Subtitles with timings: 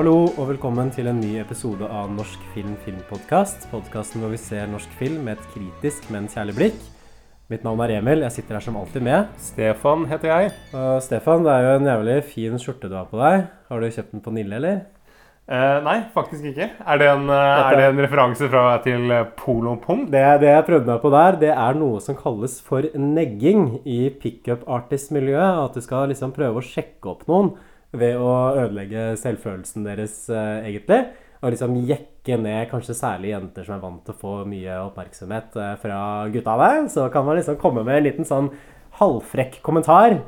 [0.00, 3.66] Hallo og velkommen til en ny episode av Norsk film filmpodkast.
[3.68, 6.78] Podkasten hvor vi ser norsk film med et kritisk, men kjærlig blikk.
[7.52, 8.24] Mitt navn er Emil.
[8.24, 9.28] Jeg sitter her som alltid med.
[9.44, 10.54] Stefan heter jeg.
[10.72, 13.44] Og Stefan, det er jo en jævlig fin skjorte du har på deg.
[13.68, 14.80] Har du kjøpt den på Nille, eller?
[15.52, 16.70] Eh, nei, faktisk ikke.
[16.80, 20.06] Er det en, eh, er det en referanse fra, til polo pong?
[20.08, 24.06] Det, det jeg prøvde meg på der, det er noe som kalles for negging i
[24.08, 25.66] pickup artist-miljøet.
[25.66, 27.52] At du skal liksom prøve å sjekke opp noen
[27.96, 31.02] ved å ødelegge selvfølelsen deres, uh, egentlig.
[31.40, 35.56] Og liksom jekke ned kanskje særlig jenter som er vant til å få mye oppmerksomhet
[35.58, 36.00] uh, fra
[36.32, 36.82] gutta der.
[36.92, 38.52] Så kan man liksom komme med en liten sånn
[39.00, 40.20] halvfrekk kommentar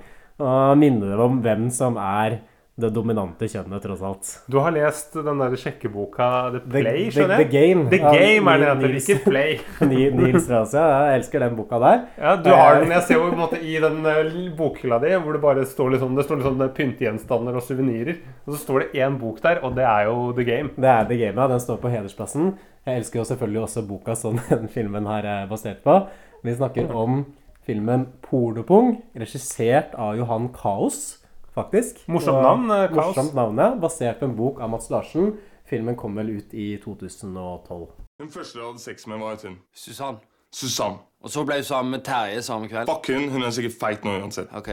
[0.42, 2.40] og minne dem om hvem som er
[2.82, 4.30] det dominante kjønnet, tross alt.
[4.50, 7.46] Du har lest den der sjekkeboka The Play, The- skjønner jeg?
[7.46, 7.84] The Game.
[7.92, 9.58] The Ja, Game er det heter, ikke Play.
[10.18, 12.02] Nils Rasia, jeg elsker den boka der.
[12.18, 15.12] Ja, du har den, Jeg ser jo på en måte i den eh, bokhylla di
[15.22, 18.18] hvor det bare står sånn, det står litt sånn pyntegjenstander og suvenirer.
[18.46, 20.70] Og så står det én bok der, og det er jo The Game.
[20.76, 21.48] Det er The Game, ja.
[21.52, 22.52] Den står på hedersplassen.
[22.86, 26.00] Jeg elsker jo selvfølgelig også boka som den filmen her er basert på.
[26.42, 27.24] Vi snakker om
[27.62, 31.21] filmen 'Pornopung', regissert av Johan Kaos,
[31.54, 32.02] faktisk.
[32.08, 33.16] Morsomt navn, eh, Kaos.
[33.16, 33.74] Morsomt navn, ja.
[33.74, 35.34] Basert på en bok av Mats Larsen.
[35.64, 37.86] Filmen kom vel ut i 2012.
[38.18, 39.58] Den første jeg hadde sex med, var et hun.
[39.74, 40.20] Susann.
[40.52, 40.98] Susann.
[41.22, 42.90] Og så ble hun sammen med Terje samme kveld.
[42.90, 43.30] Fuck hun.
[43.30, 44.50] Hun er sikkert feit nå uansett.
[44.54, 44.68] Ok.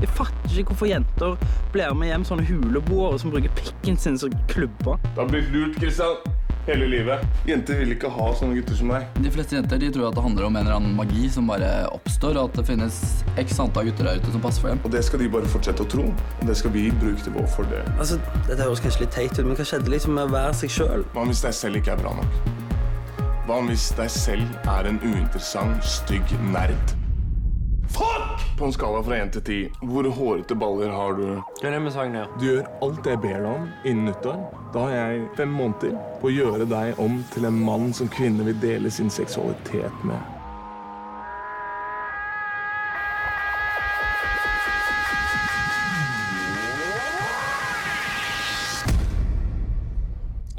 [0.00, 1.36] Jeg fatter ikke hvorfor jenter
[1.72, 4.96] blir med hjem sånne huleboere som bruker pikken sin som klubber.
[5.10, 6.16] Det har blitt lurt, Kristian.
[6.66, 7.22] Hele livet.
[7.48, 9.06] Jenter vil ikke ha sånne gutter som deg.
[9.24, 11.70] De fleste jenter de tror at det handler om en eller annen magi som bare
[11.96, 13.00] oppstår, og at det finnes
[13.40, 14.82] x antall gutter der ute som passer for dem.
[14.84, 16.06] Og det skal de bare fortsette å tro.
[16.12, 17.90] Og det skal vi bruke til vår fordel.
[17.96, 20.76] Altså, Dette høres kanskje litt teit ut, men hva skjedde liksom med å være seg
[20.76, 21.04] sjøl?
[21.16, 22.40] Hva hvis deg selv ikke er bra nok?
[23.48, 26.99] Hva hvis deg selv er en uinteressant, stygg nerd?
[27.92, 28.58] Fuck!
[28.58, 31.42] På en skala fra 1 til 10, hvor hårete baller har du?
[31.60, 32.24] Det er det vi ja.
[32.38, 34.42] Du gjør alt jeg ber deg om innen nyttår.
[34.74, 38.44] Da har jeg fem måneder på å gjøre deg om til en mann som kvinner
[38.44, 40.20] vil dele sin seksualitet med.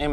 [0.02, 0.10] Jeg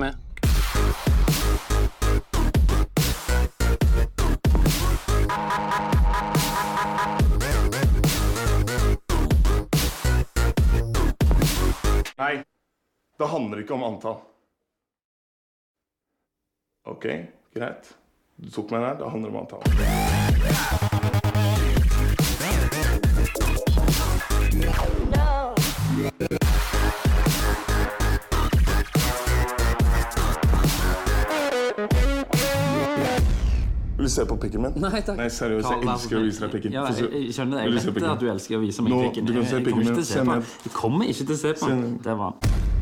[13.18, 14.20] det handler ikke om antall.
[16.86, 17.06] Ok,
[17.54, 17.96] greit.
[18.36, 18.94] Du tok meg der.
[19.00, 19.62] Det handler om antall.
[33.96, 34.72] Vil du se på pikken min?
[34.78, 35.18] Nei takk.
[35.18, 36.78] Nei, seriøst, jeg elsker å vise deg pikken.
[36.78, 37.82] Ja, jeg, skjønner, det.
[37.82, 40.38] jeg vet at du elsker å vise meg Nå, du kan se pikken kommer min.
[40.38, 40.48] den.
[40.64, 41.86] Jeg kommer ikke til å se på den.
[42.06, 42.77] Det var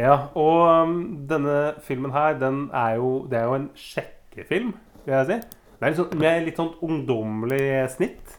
[0.00, 4.72] Ja, og um, denne filmen her, den er jo, det er jo en sjekkefilm,
[5.04, 5.36] vil jeg si.
[5.80, 8.38] Det er litt sånn, med litt sånn ungdommelig snitt,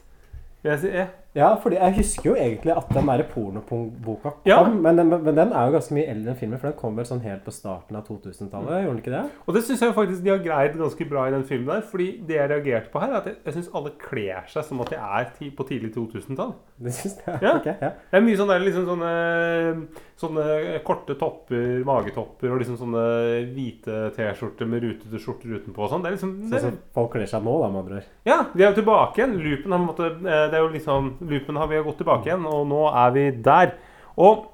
[0.64, 0.90] vil jeg si.
[0.96, 1.06] Ja.
[1.32, 4.48] Ja, fordi jeg husker jo egentlig at den derre pornopung-boka kom.
[4.48, 4.58] Ja.
[4.68, 7.08] Men, den, men den er jo ganske mye eldre enn filmen, for den kom vel
[7.08, 8.82] sånn helt på starten av 2000-tallet?
[8.84, 9.22] Gjorde den ikke det?
[9.46, 11.86] Og det syns jeg faktisk de har greid ganske bra i den filmen der.
[11.88, 14.84] Fordi det jeg reagerte på her, er at jeg, jeg syns alle kler seg som
[14.84, 16.52] at de er på tidlig 2000-tall.
[16.82, 17.38] Det syns jeg.
[17.44, 17.54] Ja.
[17.56, 17.92] ok, ja.
[18.10, 19.10] Det er mye sånn der, liksom sånne,
[20.20, 20.46] sånne
[20.86, 23.04] korte topper, magetopper og liksom sånne
[23.54, 26.04] hvite T-skjorter med rutete skjorter utenpå og sånn.
[26.04, 28.08] Det er liksom Sånn som folk kler seg nå, da, med andre ord.
[28.28, 29.36] Ja, de er jo tilbake igjen.
[29.42, 32.30] Loopen har, på en måte, eh, det er jo liksom, loopen har vi gått tilbake
[32.30, 33.74] igjen, og nå er vi der.
[34.20, 34.48] Og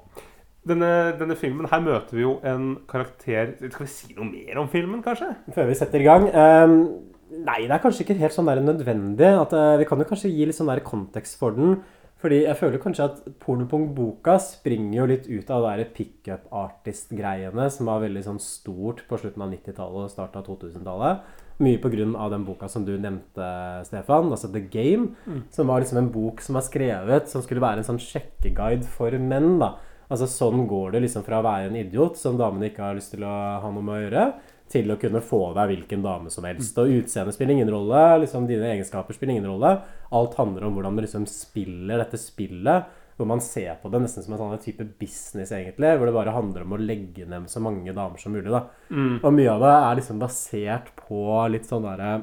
[0.69, 0.89] denne,
[1.19, 4.99] denne filmen, her møter vi jo en karakter Skal vi si noe mer om filmen,
[5.03, 5.31] kanskje?
[5.55, 6.81] Før vi setter i gang Um,
[7.29, 9.27] Nei, det er kanskje ikke helt sånn der nødvendig.
[9.37, 11.75] At, uh, vi kan jo kanskje gi litt sånn der kontekst for den.
[12.19, 17.87] Fordi jeg føler kanskje at Pornopung-boka springer jo litt ut av det pickup artist-greiene som
[17.87, 21.29] var veldig sånn stort på slutten av 90-tallet og starten av 2000-tallet.
[21.59, 22.29] Mye pga.
[22.31, 25.15] den boka som du nevnte, Stefan, altså The Game.
[25.51, 29.11] Som var liksom en bok som var skrevet som skulle være en sånn sjekkeguide for
[29.11, 29.59] menn.
[29.59, 29.75] da.
[30.09, 33.11] Altså Sånn går det liksom fra å være en idiot som damene ikke har lyst
[33.13, 34.23] til å ha noe med å gjøre,
[34.69, 36.77] til å kunne få deg hvilken dame som helst.
[36.77, 39.75] Og utseendet spiller ingen rolle, liksom dine egenskaper spiller ingen rolle.
[40.13, 42.85] Alt handler om hvordan du liksom spiller dette spillet
[43.19, 45.89] hvor man ser på det nesten som en sånn type business, egentlig.
[45.99, 48.47] Hvor det bare handler om å legge ned så mange damer som mulig.
[48.53, 48.61] da.
[48.87, 49.17] Mm.
[49.19, 52.21] Og mye av det er liksom basert på litt sånn derre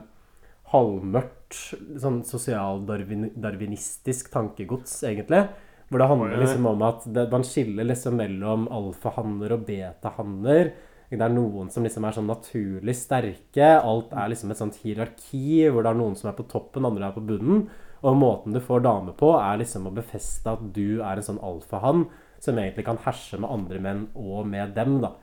[0.73, 5.45] halvmørkt, sånn sosial-darwinistisk tankegods, egentlig.
[5.91, 10.73] Hvor det handler liksom om at det, man skiller liksom mellom alfahanner og betahanner.
[11.07, 13.69] Det er noen som liksom er sånn naturlig sterke.
[13.79, 17.07] Alt er liksom et sånt hierarki hvor det er noen som er på toppen, andre
[17.07, 17.69] er på bunnen.
[18.07, 21.43] Og måten du får dame på, er liksom å befeste at du er en sånn
[21.43, 22.07] alfahann
[22.43, 25.17] som egentlig kan herse med andre menn og med dem, da.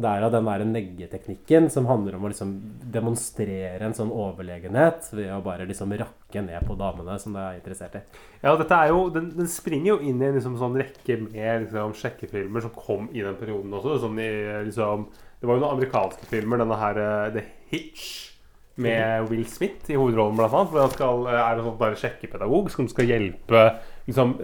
[0.00, 2.54] Det er jo den der neggeteknikken som handler om å liksom
[2.94, 7.58] demonstrere en sånn overlegenhet ved å bare liksom rakke ned på damene som du er
[7.58, 8.02] interessert i.
[8.40, 11.66] Ja, dette er jo, den, den springer jo inn i en liksom, sånn rekke med
[11.66, 13.98] liksom, sjekkefilmer som kom i den perioden også.
[14.06, 14.30] Sånn i,
[14.70, 15.08] liksom,
[15.42, 18.29] det var jo noen amerikanske filmer, denne her eh, The Hitch
[18.76, 20.70] med Will Smith i hovedrollen, blant annet.
[20.74, 23.64] Hvor han skal, eh, er en sånn bare sjekkepedagog som skal hjelpe
[24.06, 24.36] liksom,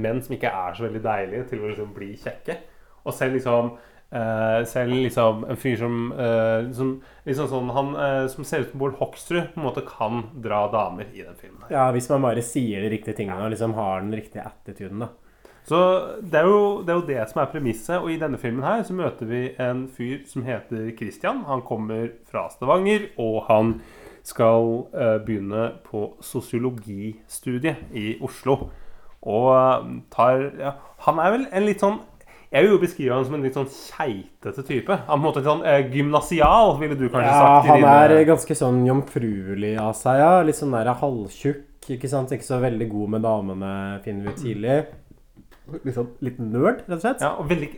[0.00, 2.58] menn som ikke er så veldig deilige, til å liksom, bli kjekke.
[3.04, 3.76] Og selv liksom
[4.06, 6.92] Uh, selv liksom en fyr som, uh, som
[7.26, 10.60] liksom sånn, Han uh, som ser ut som Bård Hoksrud, på en måte kan dra
[10.70, 11.64] damer i den filmen.
[11.74, 15.10] Ja, hvis man bare sier de riktige tingene og liksom har den riktige attituden, da.
[15.66, 15.78] Så
[16.22, 17.96] det er, jo, det er jo det som er premisset.
[17.98, 21.40] Og i denne filmen her så møter vi en fyr som heter Christian.
[21.48, 23.72] Han kommer fra Stavanger, og han
[24.26, 28.68] skal eh, begynne på sosiologistudiet i Oslo.
[29.26, 30.72] Og eh, tar ja,
[31.06, 31.96] Han er vel en litt sånn
[32.52, 34.94] Jeg vil jo beskrive han som en litt sånn keitete type.
[34.94, 37.70] Han er på en måte litt sånn eh, gymnasial, ville du kanskje Ja, sagt.
[37.72, 40.30] Han han dine- er ganske sånn jomfruelig av seg, ja.
[40.46, 42.30] Litt sånn der halvtjukk, ikke sant.
[42.36, 43.72] Ikke så veldig god med damene,
[44.06, 44.78] finner vi tidlig.
[45.84, 47.22] Liksom litt nerd, rett og slett.
[47.24, 47.68] Ja, og veldig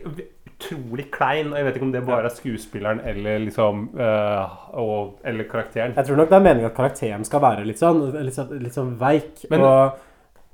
[0.49, 1.47] utrolig klein.
[1.53, 5.95] Og jeg vet ikke om det bare er skuespilleren eller liksom eh, og, Eller karakteren.
[5.97, 8.75] Jeg tror nok det er meningen at karakteren skal være litt sånn, litt sånn, litt
[8.77, 9.45] sånn veik.
[9.49, 10.05] Men- og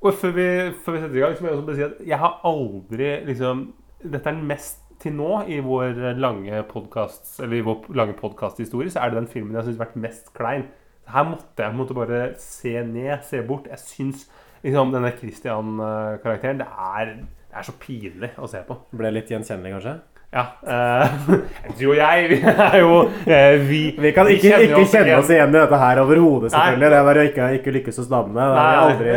[0.05, 0.47] Og før vi,
[0.85, 3.25] før vi setter i gang, så må jeg også bare si at jeg har aldri
[3.25, 3.73] liksom
[4.05, 8.91] Dette er den mest til nå i vår lange podcast, eller i vår lange podkasthistorie,
[8.93, 10.67] så er det den filmen jeg syns har vært mest klein.
[11.09, 13.65] Her måtte jeg måtte bare se ned, se bort.
[13.67, 14.29] Jeg syns
[14.65, 18.77] liksom denne Christian-karakteren det er, det er så pinlig å se på.
[18.97, 19.95] ble litt gjenkjennelig, kanskje?
[20.33, 20.43] Ja.
[20.67, 21.35] Uh,
[21.79, 25.29] du og jeg, vi er jo uh, Vi, Vi kan ikke, kjenner ikke kjenne oss
[25.31, 26.81] igjen i dette her overhodet, selvfølgelig.
[26.83, 26.89] Nei.
[26.95, 28.47] Det bare å ikke, ikke lykkes hos damene.
[28.49, 29.13] Det har vi aldri,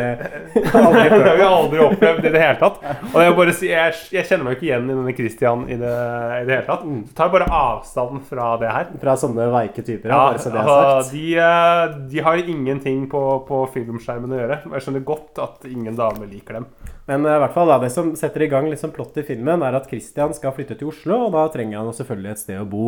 [0.83, 2.83] aldri, det har vi aldri opplevd i det hele tatt.
[3.09, 5.95] Og jeg, bare jeg, jeg kjenner meg ikke igjen i denne Christian i det,
[6.39, 6.85] i det hele tatt.
[7.09, 8.93] Så tar bare avstand fra det her.
[9.03, 10.21] Fra sånne veike typer, ja.
[10.29, 11.17] Bare så det er altså, sagt.
[11.17, 14.61] de, eh, de har ingenting på, på filmskjermen å gjøre.
[14.77, 16.71] Jeg skjønner godt at ingen damer liker dem.
[17.09, 19.77] Men i hvert fall da, det som setter i gang liksom plott i filmen, er
[19.79, 22.87] at Christian skal flytte til Oslo, og da trenger han selvfølgelig et sted å bo.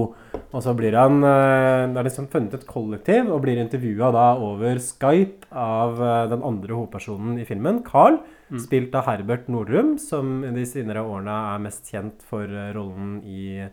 [0.51, 4.27] Og så blir han eh, Det er liksom funnet et kollektiv, og blir intervjua da
[4.43, 8.21] over Skype av eh, den andre hovedpersonen i filmen, Carl.
[8.59, 13.21] Spilt av Herbert Nordrum, som i de senere årene er mest kjent for eh, rollen
[13.23, 13.69] i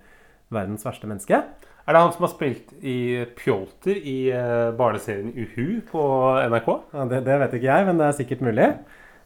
[0.54, 1.42] 'Verdens verste menneske'.
[1.88, 4.30] Er det han som har spilt i Pjolter i
[4.76, 6.04] barneserien Uhu på
[6.52, 6.70] NRK?
[6.94, 8.68] Ja, det, det vet ikke jeg, men det er sikkert mulig.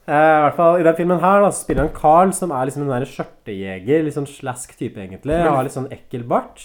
[0.10, 2.88] Eh, I hvert fall I den filmen her da, spiller han Carl, som er liksom
[2.88, 4.06] en der skjørtejeger.
[4.06, 5.38] Litt sånn slask type, egentlig.
[5.38, 6.64] Han har litt sånn ekkel bart.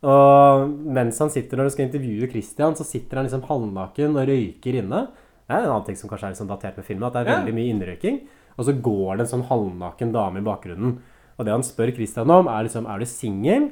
[0.00, 4.30] Og mens han sitter når du skal intervjue Christian, så sitter han liksom halvnaken og
[4.30, 5.02] røyker inne.
[5.44, 7.32] Det er en annen ting som kanskje er sånn datert med filmen, at det er
[7.34, 8.20] veldig mye innrøyking.
[8.56, 10.98] Og så går det en sånn halvnaken dame i bakgrunnen.
[11.36, 13.70] Og det han spør Christian om, er liksom Er du singel?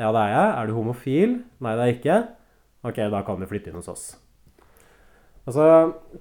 [0.00, 0.48] Ja, det er jeg.
[0.56, 1.38] Er du homofil?
[1.60, 2.18] Nei, det er jeg ikke.
[2.88, 4.04] Ok, da kan du flytte inn hos oss.
[5.46, 5.66] Og så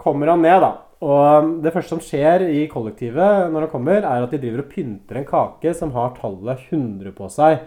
[0.02, 0.72] kommer han ned, da.
[1.02, 4.74] Og det første som skjer i kollektivet når han kommer, er at de driver og
[4.74, 7.64] pynter en kake som har tallet 100 på seg.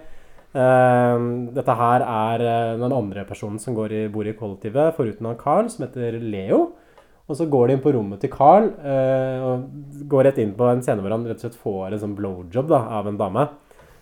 [0.55, 1.25] Eh,
[1.57, 5.41] dette her er eh, den andre personen som går i, bor i kollektivet, foruten han
[5.41, 6.63] Carl, som heter Leo.
[7.25, 10.67] Og så går de inn på rommet til Carl eh, og går rett inn på
[10.69, 13.47] en scene hvor han rett og slett får en sånn blowjob da, av en dame.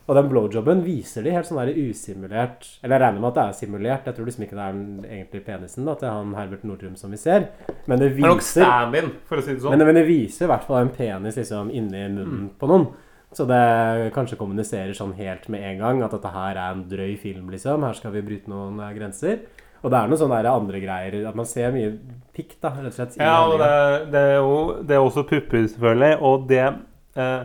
[0.08, 3.44] Og den blowjobben viser de helt sånn der usimulert Eller jeg regner med at det
[3.44, 4.08] er simulert.
[4.08, 7.14] Jeg tror liksom ikke det er den egentlige penisen da, til han Herbert Nordrum som
[7.14, 7.46] vi ser.
[7.86, 9.76] Men det Det er viser stand-in, for å si det sånn.
[9.76, 12.90] men, men det viser i hvert fall en penis liksom inni munnen på noen.
[13.32, 17.14] Så det kanskje kommuniserer sånn helt med en gang at dette her er en drøy
[17.20, 17.86] film, liksom.
[17.86, 19.38] Her skal vi bryte noen eh, grenser.
[19.82, 21.94] Og det er noen sånne andre greier At man ser mye
[22.36, 23.16] pikk, da, rett og slett.
[23.18, 23.70] Ja, og det,
[24.12, 26.12] det, er jo, det er også pupper, selvfølgelig.
[26.28, 27.40] Og det eh,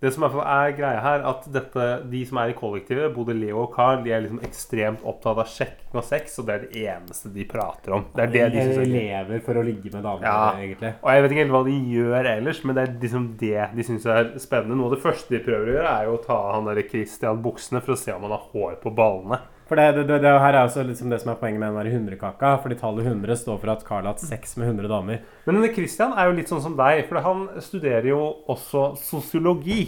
[0.00, 3.10] Det som i hvert fall er greia her, at dette, de som er i kollektivet,
[3.12, 6.54] både Leo og Carl, de er liksom ekstremt opptatt av sjekking og sex, og det
[6.54, 8.06] er det eneste de prater om.
[8.16, 10.54] Det er det de De er lever for å ligge med damer, Ja.
[10.56, 10.94] egentlig.
[11.02, 13.82] Og jeg vet ikke helt hva de gjør ellers, men det er liksom det de
[13.90, 14.76] syns er spennende.
[14.80, 17.42] Noe av det første de prøver å gjøre, er jo å ta han der Christian
[17.44, 19.38] buksene for å se om han har hår på ballene.
[19.70, 22.56] For det, det, det, her er også liksom det som er poenget med den hundrekaka.
[22.58, 25.22] Fordi tallet 100 står for at Carl har hatt sex med 100 damer.
[25.46, 28.18] Men Christian er jo litt sånn som deg, for han studerer jo
[28.50, 29.84] også sosiologi.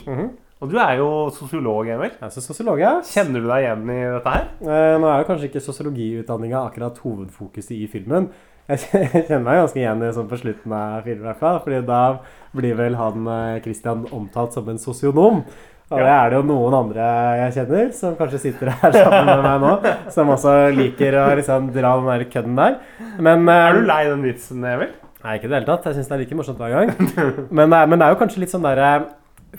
[0.63, 2.13] Og du er jo sosiolog, Emil.
[2.15, 2.93] Jeg er sosiolog, ja.
[3.03, 4.45] Kjenner du deg igjen i dette her?
[4.63, 8.29] Eh, Nå er jo kanskje ikke sosiologiutdanninga akkurat hovedfokuset i filmen.
[8.71, 8.79] Jeg
[9.27, 11.59] kjenner meg ganske igjen i sånn på slutten av filmen, i hvert fall.
[11.65, 12.03] Fordi da
[12.55, 15.43] blir vel han eh, Christian omtalt som en sosionom.
[15.93, 17.07] Og det er det jo noen andre
[17.43, 21.71] jeg kjenner, som kanskje sitter her sammen med meg nå, som også liker å liksom
[21.75, 22.77] dra den der kødden der.
[23.23, 24.93] Men eh, Er du lei den vitsen, Emil?
[25.23, 25.85] Nei, ikke i det hele tatt.
[25.87, 26.95] Jeg syns det er like morsomt hver gang.
[27.61, 28.89] Men, er- men det er jo kanskje litt sånn derre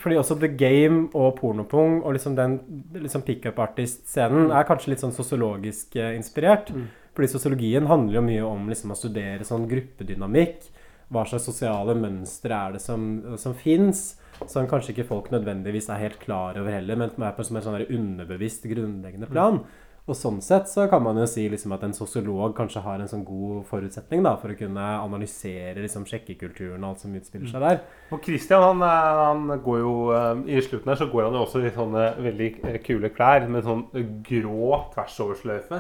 [0.02, 2.58] Fordi også The Game og Pornopung og liksom den
[2.98, 6.74] liksom pickup artist-scenen er kanskje litt sånn sosiologisk eh, inspirert.
[7.13, 10.66] Fordi sosiologien handler jo mye om liksom å studere sånn gruppedynamikk.
[11.13, 13.05] Hva slags sosiale mønstre er det som,
[13.38, 14.03] som fins?
[14.50, 17.60] Som kanskje ikke folk nødvendigvis er helt klar over heller, men som er på som
[17.60, 19.62] en sånn underbevisst, grunnleggende plan.
[20.03, 23.08] Og sånn sett så kan man jo si liksom at en sosiolog kanskje har en
[23.08, 27.63] sånn god forutsetning da, for å kunne analysere liksom sjekkekulturen og alt som utspiller seg
[27.63, 27.79] der.
[28.12, 31.46] Og Christian han, er- han går jo eh, I slutten her så går han jo
[31.46, 33.86] også i sånne veldig eh, kule klær med sånn
[34.27, 35.79] grå tversoversløyfe.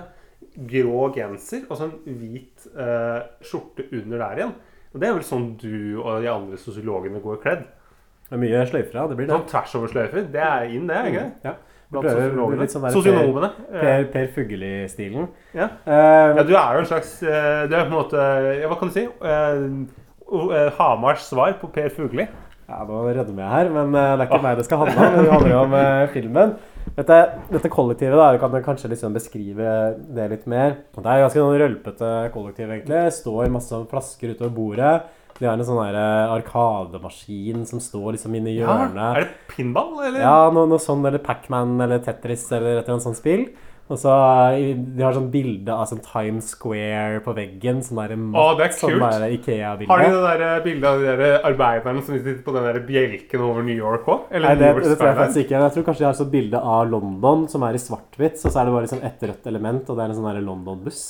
[0.71, 4.55] Grå genser og sånn hvit eh, skjorte under der igjen.
[4.93, 7.63] Og Det er vel sånn du og de andre sosiologene går kledd.
[8.27, 9.05] Det er mye sløyfer, ja.
[9.09, 9.35] Det blir det.
[9.35, 10.27] Sånn tvers over sløyfer.
[10.33, 10.97] Det er inn, det.
[10.97, 11.49] er ikke det?
[11.49, 11.55] Ja.
[11.93, 13.49] Prøver litt sånn Sosionomene.
[13.69, 15.27] Per, per, per Fugelli-stilen.
[15.53, 15.67] Ja.
[15.85, 18.23] Uh, Ja, du er jo en slags eh, Du er på en måte
[18.61, 19.03] ja, Hva kan du si?
[19.21, 22.25] Uh, Hamars svar på Per Fugli.
[22.65, 25.17] Ja, nå rødmer jeg her, men det er ikke meg det skal handle om.
[25.19, 25.75] Det handler jo om
[26.15, 26.55] filmen.
[26.93, 27.17] Dette,
[27.49, 29.73] dette kollektivet da, kan jo kanskje liksom beskrive
[30.13, 30.77] det litt mer.
[30.93, 33.01] Det er ganske sånn rølpete kollektiv, egentlig.
[33.15, 34.95] Står masse sånn flasker utover bordet.
[35.39, 39.17] De har en sånn eh, arkademaskin som står liksom inne i hjørnet.
[39.17, 40.21] Er det pinball, eller?
[40.21, 43.47] Ja, noe, noe sånn, eller Pac-Man eller Tetris eller et eller annet sånt spill.
[43.91, 44.11] Og så
[44.55, 47.81] eh, De har sånn bilde av sånn Times Square på veggen.
[47.83, 49.03] Sånn der Å, det er sånn kult.
[49.03, 52.67] der Har de det der eh, bildet av de der arbeiderne som sitter på den
[52.69, 54.31] der bjelken over New York òg?
[54.31, 55.59] Nei, det, det tror jeg faktisk ikke.
[55.59, 58.39] Jeg tror kanskje de har et bilde av London som er i svart-hvitt.
[58.39, 61.03] Så, så er det bare liksom et rødt element, og det er en sånn London-buss.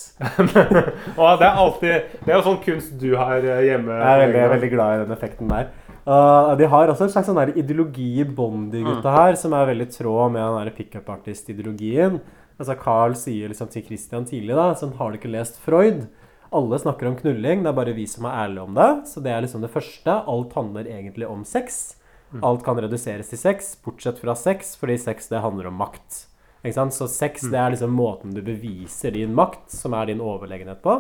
[1.44, 3.96] Det er alltid Det er jo sånn kunst du har eh, hjemme.
[3.96, 5.72] Jeg er veldig, veldig glad i den effekten der.
[6.04, 9.70] Uh, de har også en slags sånn ideologi i bånn, de gutta her, som er
[9.70, 12.18] veldig tråd med den der pickup artist-ideologien.
[12.64, 16.06] Altså Carl sier liksom til Christian tidlig da, sånn har du ikke lest Freud?
[16.54, 18.92] Alle snakker om knulling, det er bare vi som er ærlige om det.
[19.10, 20.14] Så det er liksom det første.
[20.30, 21.98] Alt handler egentlig om sex.
[22.42, 26.24] Alt kan reduseres til sex, bortsett fra sex, fordi sex det handler om makt.
[26.64, 30.96] Så sex det er liksom måten du beviser din makt, som er din overlegenhet på.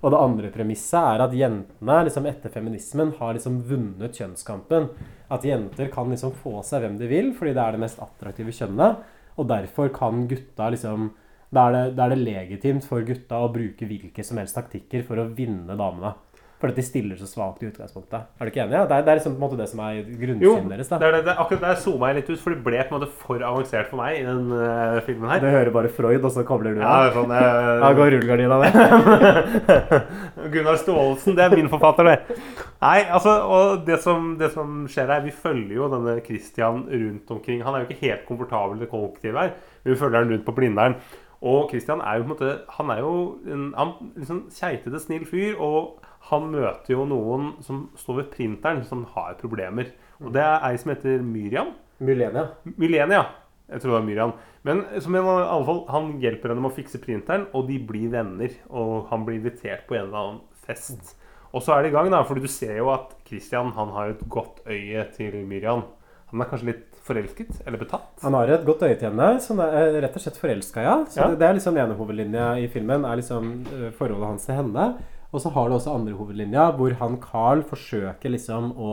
[0.00, 4.88] Og det andre premisset er at jentene liksom etter feminismen har liksom vunnet kjønnskampen.
[5.28, 8.54] At jenter kan liksom få seg hvem de vil, fordi det er det mest attraktive
[8.56, 9.04] kjønnet.
[9.36, 11.12] Og derfor kan gutta liksom
[11.52, 15.28] Da er er det legitimt for gutta å bruke hvilke som helst taktikker for å
[15.36, 16.14] vinne damene.
[16.62, 18.28] Fordi de stiller så svakt i utgangspunktet.
[18.38, 18.76] Er du ikke enig?
[18.76, 18.84] Ja?
[18.86, 20.90] Det, er, det er liksom på en måte det som er grunnsynet deres.
[20.92, 21.08] det da.
[21.08, 23.08] er det, det, akkurat der zooma jeg litt ut, for det ble på en måte
[23.24, 25.42] for avansert for meg i den uh, filmen her.
[25.42, 27.02] Du hører bare Freud, og så kobler du Ja, av.
[27.02, 29.82] det er sånn, jeg, Da går rullegardina ned.
[30.54, 32.38] Gunnar Staalesen, det er min forfatter, det.
[32.84, 37.34] Nei, altså, og det som, det som skjer her Vi følger jo denne Christian rundt
[37.34, 37.66] omkring.
[37.66, 39.52] Han er jo ikke helt komfortabel i det kollektivet her,
[39.82, 40.96] vi følger han rundt på Blindern.
[41.42, 43.14] Og Christian er jo på en måte Han er jo
[43.50, 45.58] en han, liksom keitete, snill fyr.
[45.58, 49.90] Og han møter jo noen som står ved printeren, som har problemer.
[50.22, 51.72] Og det er ei som heter Myriam.
[52.02, 52.48] Mylenia.
[52.76, 53.24] Mylenia.
[53.72, 54.34] Jeg tror det var Myriam.
[54.66, 58.12] Men som i alle fall, han hjelper henne med å fikse printeren, og de blir
[58.12, 58.54] venner.
[58.70, 61.16] Og han blir invitert på en eller annen fest.
[61.52, 64.14] Og så er det i gang, da, fordi du ser jo at Christian han har
[64.14, 65.84] et godt øye til Myriam.
[66.32, 67.58] Han er kanskje litt forelsket?
[67.66, 68.14] Eller betatt?
[68.22, 70.94] Han har et godt øye til henne, som er rett og slett forelska, ja.
[71.10, 71.26] Så Ja.
[71.28, 74.86] Det, det er liksom ene hovedlinja i filmen, er liksom øh, forholdet hans til henne.
[75.32, 78.90] Og så har du også andre hovedlinja, hvor han Carl forsøker liksom å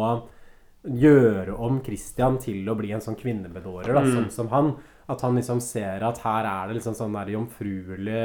[0.88, 4.72] gjøre om Christian til å bli en sånn kvinnebedårer, da, sånn som han.
[5.12, 8.24] At han liksom ser at her er det liksom sånn der jomfruelig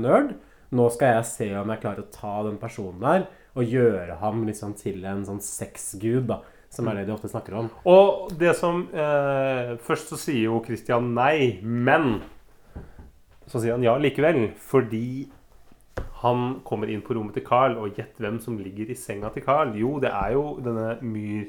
[0.00, 0.32] nerd.
[0.70, 4.44] Nå skal jeg se om jeg klarer å ta den personen der og gjøre ham
[4.46, 6.40] liksom til en sånn sexgud, da.
[6.70, 7.70] Som er det de ofte snakker om.
[7.90, 12.20] Og det som eh, Først så sier jo Christian nei, men
[13.50, 14.52] så sier han ja likevel.
[14.54, 15.26] Fordi
[16.20, 19.42] han kommer inn på rommet til Carl, og gjett hvem som ligger i senga til
[19.46, 19.70] Carl.
[19.80, 21.46] Jo, det er jo denne Myr...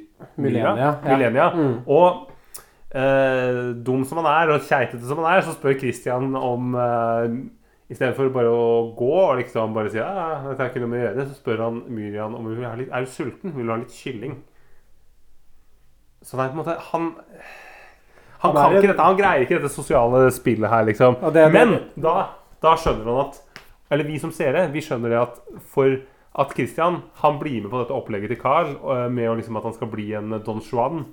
[1.03, 1.49] Milenia, ja.
[1.55, 1.73] Mm.
[1.91, 2.29] Og
[2.95, 7.35] eh, dum som han er, og keitete som han er, så spør Christian om eh,
[7.91, 10.07] Istedenfor bare å gå og liksom bare si ja,
[10.45, 12.87] dette er ikke noe med å gjøre, så spør han Myrian om hun ha litt
[12.95, 13.51] Er du sulten?
[13.57, 14.37] Vil du ha litt kylling?
[16.23, 17.09] Så er på en måte Han
[18.41, 21.15] Han, Han er kan en- ikke dette, han greier ikke dette sosiale spillet her, liksom.
[21.21, 22.29] Og det- det- Men da
[22.63, 23.41] da skjønner han at
[23.91, 25.41] Eller vi som seere, vi skjønner det at
[25.73, 25.99] for
[26.41, 29.75] at Christian han blir med på dette opplegget til Carl øh, med liksom at han
[29.75, 31.03] skal bli en Don Juan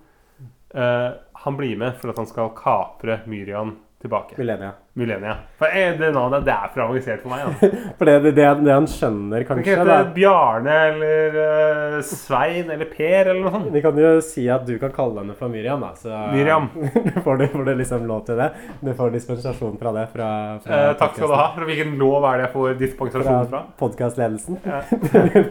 [0.74, 3.70] Uh, Han blir med for at han skal kapre Myrian
[4.02, 4.34] tilbake.
[4.38, 4.72] Millennia.
[4.92, 5.32] Millennia.
[5.58, 7.48] For eh, det er for avansert for meg.
[7.48, 7.70] Da.
[7.98, 13.32] For det, det, det, han skjønner, kanskje da, hete Bjarne eller uh, Svein eller Per
[13.32, 13.72] eller noe sånt.
[13.74, 15.90] Vi kan jo si at du kan kalle henne for Miriam, da.
[15.98, 16.68] Så Miriam.
[17.24, 18.52] får, du, får du liksom lov til det.
[18.84, 20.06] Du får dispensasjon fra det.
[20.14, 20.30] Fra,
[20.62, 21.48] fra Eh, takk skal du ha.
[21.56, 23.64] Fra Hvilken lov er det jeg får dispensasjon fra?
[23.82, 24.62] podkastledelsen.
[24.62, 24.80] Ja.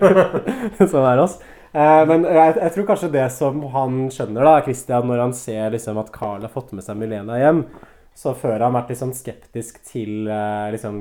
[0.93, 1.37] som er oss.
[1.75, 5.75] Eh, men jeg, jeg tror kanskje det som han skjønner, da, Christian, når han ser
[5.75, 7.65] liksom at Carl har fått med seg Milena hjem,
[8.17, 10.95] så før har han vært sånn skeptisk til eh, liksom,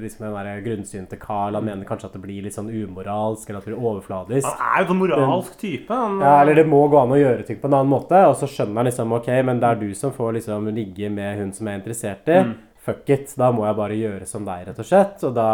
[0.00, 1.58] liksom den der grunnsynte Carl.
[1.58, 4.48] Han mener kanskje at det blir litt sånn umoralsk, eller at det blir overfladisk.
[4.48, 5.92] Han er jo en moralsk type.
[5.92, 8.24] Han, Ja, eller det må gå an å gjøre ting på en annen måte.
[8.30, 11.42] Og så skjønner han liksom ok, men det er du som får liksom ligge med
[11.42, 12.40] hun som jeg er interessert i.
[12.48, 12.58] Mm.
[12.82, 13.36] Fuck it.
[13.38, 15.20] Da må jeg bare gjøre som deg, rett og slett.
[15.28, 15.48] Og da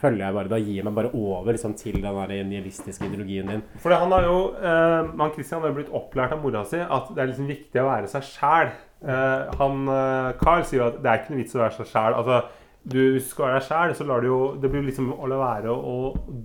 [0.00, 3.50] følger jeg bare Da gir jeg meg bare over liksom, til den der nihilistiske ideologien
[3.50, 3.66] din.
[3.82, 7.10] Fordi han har jo eh, man Christian har jo blitt opplært av mora si at
[7.10, 8.76] det er liksom viktig å være seg sjæl.
[9.04, 11.90] Eh, han eh, Carl sier jo at det er ikke noe vits å være seg
[11.90, 12.16] sjæl.
[12.20, 12.40] Altså,
[12.86, 15.26] du hvis du skal være deg sjæl, så lar du jo Det blir liksom å
[15.30, 15.94] la være å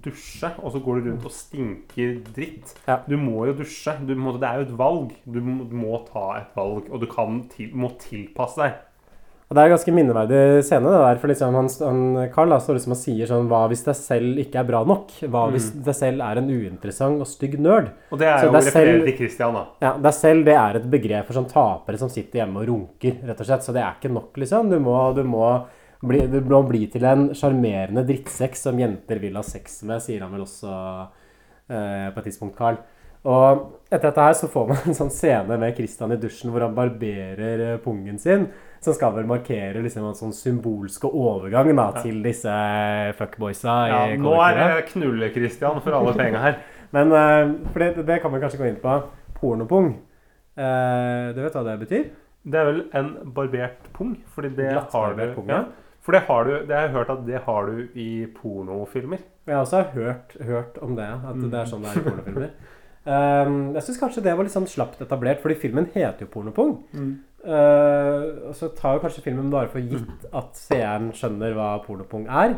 [0.02, 2.74] dusje, og så går du rundt og stinker dritt.
[2.88, 2.98] Ja.
[3.06, 3.94] Du må jo dusje.
[4.08, 5.14] Du må, det er jo et valg.
[5.26, 8.80] Du må, du må ta et valg, og du kan til, må tilpasse deg.
[9.52, 11.18] Og det er en ganske minneverdig scene, det der.
[11.20, 14.38] For liksom han, han, Carl da, står liksom og sier sånn Hva hvis deg selv
[14.40, 15.12] ikke er bra nok?
[15.28, 17.90] Hva hvis deg selv er en uinteressant og stygg nerd?
[18.16, 19.66] Og det er Så jo er selv- til Christian, da.
[19.84, 23.20] Ja, deg selv det er et begrep for sånn tapere som sitter hjemme og runker,
[23.28, 23.68] rett og slett.
[23.68, 24.72] Så det er ikke nok, liksom.
[24.72, 25.44] Du må, du må,
[26.00, 30.24] bli, du må bli til en sjarmerende drittsekk som jenter vil ha sex med, sier
[30.24, 30.72] han vel også
[31.70, 32.80] eh, på et tidspunkt, Carl.
[33.28, 36.64] Og etter dette her så får man en sånn scene med Christian i dusjen hvor
[36.66, 38.48] han barberer eh, pungen sin,
[38.82, 42.54] som skal vel markere liksom en sånn symbolsk overgang da, til disse
[43.20, 46.62] fuckboysa Ja, nå er det knulle-Christian for alle penga her.
[46.96, 48.98] Men eh, for det, det kan vi kanskje gå inn på.
[49.38, 49.94] Pornopung.
[50.58, 52.10] Uh, du vet hva det betyr?
[52.42, 54.18] Det er vel en barbert pung?
[54.36, 55.64] Fordi det har du pung, ja.
[56.02, 59.22] For det har du Det har jeg hørt at det har du i pornofilmer.
[59.48, 62.54] Jeg også har hørt, hørt om det, at det er sånn det er i pornofilmer.
[63.02, 66.76] Um, jeg syns kanskje det var litt sånn slapt etablert, fordi filmen heter jo Pornopung.
[67.42, 72.28] Uh, og så tar jo kanskje filmen bare for gitt at seeren skjønner hva pornopung
[72.30, 72.58] er.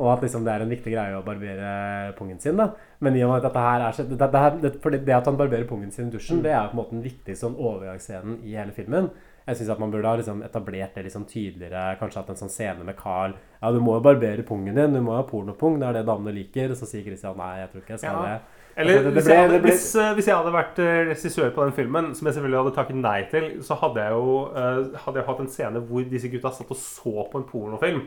[0.00, 2.56] Og at liksom det er en viktig greie å barbere pungen sin.
[2.56, 4.90] da Men i og med at dette her er så- det, det, her- det, for
[4.90, 7.02] det at han barberer pungen sin i dusjen, det er jo på en måte den
[7.04, 9.10] viktigste sånn overgangsscenen i hele filmen.
[9.46, 11.98] Jeg syns man burde ha liksom etablert det liksom tydeligere.
[11.98, 13.34] Kanskje hatt en sånn scene med Carl.
[13.62, 14.92] Ja, du må jo barbere pungen din.
[14.94, 15.78] Du må ha pornopung.
[15.80, 16.70] Det er det damene liker.
[16.70, 18.22] Og så sier Christian nei, jeg tror ikke jeg skal Ja.
[18.38, 18.40] det.
[18.76, 21.50] Eller det, det- det hvis, jeg hadde, hvis, eh, hvis jeg hadde vært eh, regissør
[21.54, 24.98] på den filmen, som jeg selvfølgelig hadde takket nei til, så hadde jeg jo uh,
[25.04, 28.02] hadde jeg hatt en scene hvor disse gutta satt og så på en pornofilm.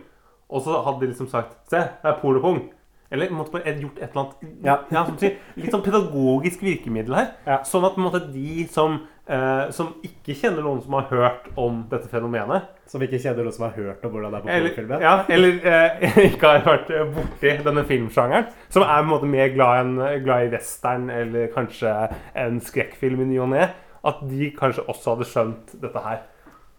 [0.50, 2.72] Og så hadde de liksom sagt Se, det er pornopung.
[3.14, 4.78] Eller måtte bare gjort et eller annet Ja.
[4.92, 5.28] Ja, du
[5.62, 7.28] Litt sånn pedagogisk virkemiddel her.
[7.46, 7.60] Ja.
[7.68, 12.10] Sånn at måte, de som, eh, som ikke kjenner noen som har hørt om dette
[12.12, 15.02] fenomenet, Som ikke kjenner noen som har hørt om hvordan det er på eller, pornofilmen.
[15.02, 19.32] ja, eller eh, ikke har vært eh, borti denne filmsjangeren, som er på en måte
[19.32, 21.96] mer glad, en, glad i western eller kanskje
[22.44, 23.72] en skrekkfilm i ny og ne,
[24.04, 26.24] at de kanskje også hadde skjønt dette her.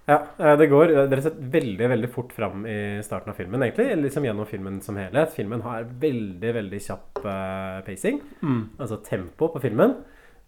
[0.05, 3.63] Ja, eh, det går dere rett og veldig veldig fort fram i starten av filmen,
[3.65, 3.89] egentlig.
[4.03, 5.33] Liksom gjennom filmen som helhet.
[5.33, 8.21] Filmen har veldig, veldig kjapp uh, pacing.
[8.77, 9.97] Altså tempo på filmen.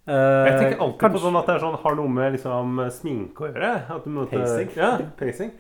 [0.07, 3.43] Eh, Jeg tenker alltid på sånn at det er sånn, har noe med liksom, sminke
[3.43, 3.73] å gjøre.
[3.97, 4.71] At du måtte, Pacing.
[4.79, 5.51] Ja, pacing.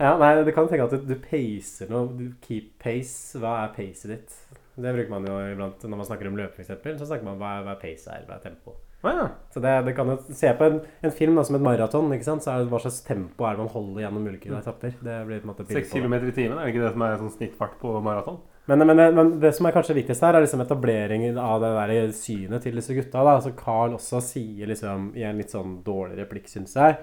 [0.00, 2.08] Ja, nei, du kan tenke at du, du pacer noe.
[2.16, 3.36] Du keep pace.
[3.40, 4.38] Hva er pacet ditt?
[4.80, 7.00] Det bruker man jo iblant når man snakker om løping, f.eks.
[7.02, 8.78] Så snakker man hva hva er pace er, hva er tempo.
[9.02, 9.26] Ah, ja.
[9.52, 12.26] Så det, det kan jo se på en, en film da, som et maraton, ikke
[12.26, 12.44] sant?
[12.44, 14.96] så er det hva slags tempo er det man holder gjennom ulike etapper.
[15.00, 17.20] Det blir på en måte Seks kilometer i timen, er det ikke det som er
[17.20, 18.40] sånn snittfart på maraton?
[18.70, 22.12] Men, men, men det som er kanskje viktigst her, er liksom etableringen av det der
[22.14, 23.24] synet til disse gutta.
[23.24, 23.36] Da.
[23.40, 26.98] Altså Carl også sier liksom i en litt sånn dårlig replikk, syns jeg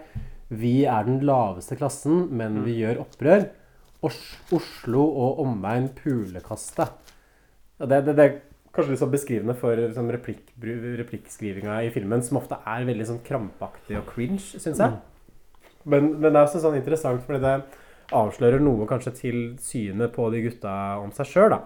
[0.48, 3.50] Vi er den laveste klassen, men vi gjør opprør.
[4.06, 4.20] Os
[4.56, 6.88] Oslo og omegn pulekaste.
[7.82, 8.38] Det, det, det er
[8.72, 13.24] kanskje litt sånn beskrivende for sånn replikk, replikkskrivinga i filmen, som ofte er veldig sånn
[13.28, 14.96] krampaktig og cringe, syns jeg.
[15.84, 17.58] Men, men det er også sånn interessant fordi det
[18.16, 21.58] avslører noe kanskje til synet på de gutta om seg sjøl.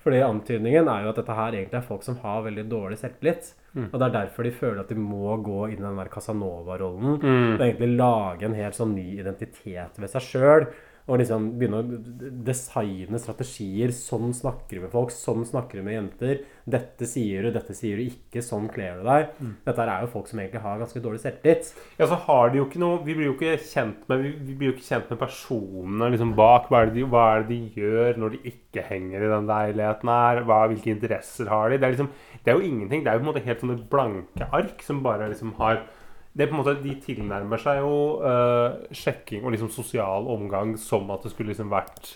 [0.00, 3.50] Fordi antydningen er jo at dette her egentlig er folk som har veldig dårlig selvtillit.
[3.92, 7.18] Og det er derfor de føler at de må gå inn i den der Casanova-rollen.
[7.58, 10.66] Og egentlig lage en helt sånn ny identitet ved seg sjøl.
[11.10, 11.98] Og liksom begynne å
[12.46, 13.90] designe strategier.
[13.94, 16.44] Sånn snakker du med folk, sånn snakker du med jenter.
[16.70, 19.32] Dette sier du, dette sier du ikke, sånn kler du deg.
[19.66, 21.72] Dette er jo folk som egentlig har ganske dårlig selvtillit.
[21.98, 24.70] Ja, så har de jo ikke noe Vi blir jo ikke kjent med Vi, blir
[24.70, 26.70] jo ikke kjent med personene liksom bak.
[26.70, 29.50] Hva er, det de, hva er det de gjør når de ikke henger i den
[29.50, 30.42] leiligheten her?
[30.46, 31.80] Hva, hvilke interesser har de?
[31.80, 32.12] Det er liksom
[32.44, 33.02] Det er jo ingenting.
[33.02, 35.82] Det er jo på en måte helt sånne blanke ark som bare liksom har
[36.32, 41.10] det på en måte, De tilnærmer seg jo uh, sjekking og liksom sosial omgang som
[41.10, 42.14] at det skulle liksom vært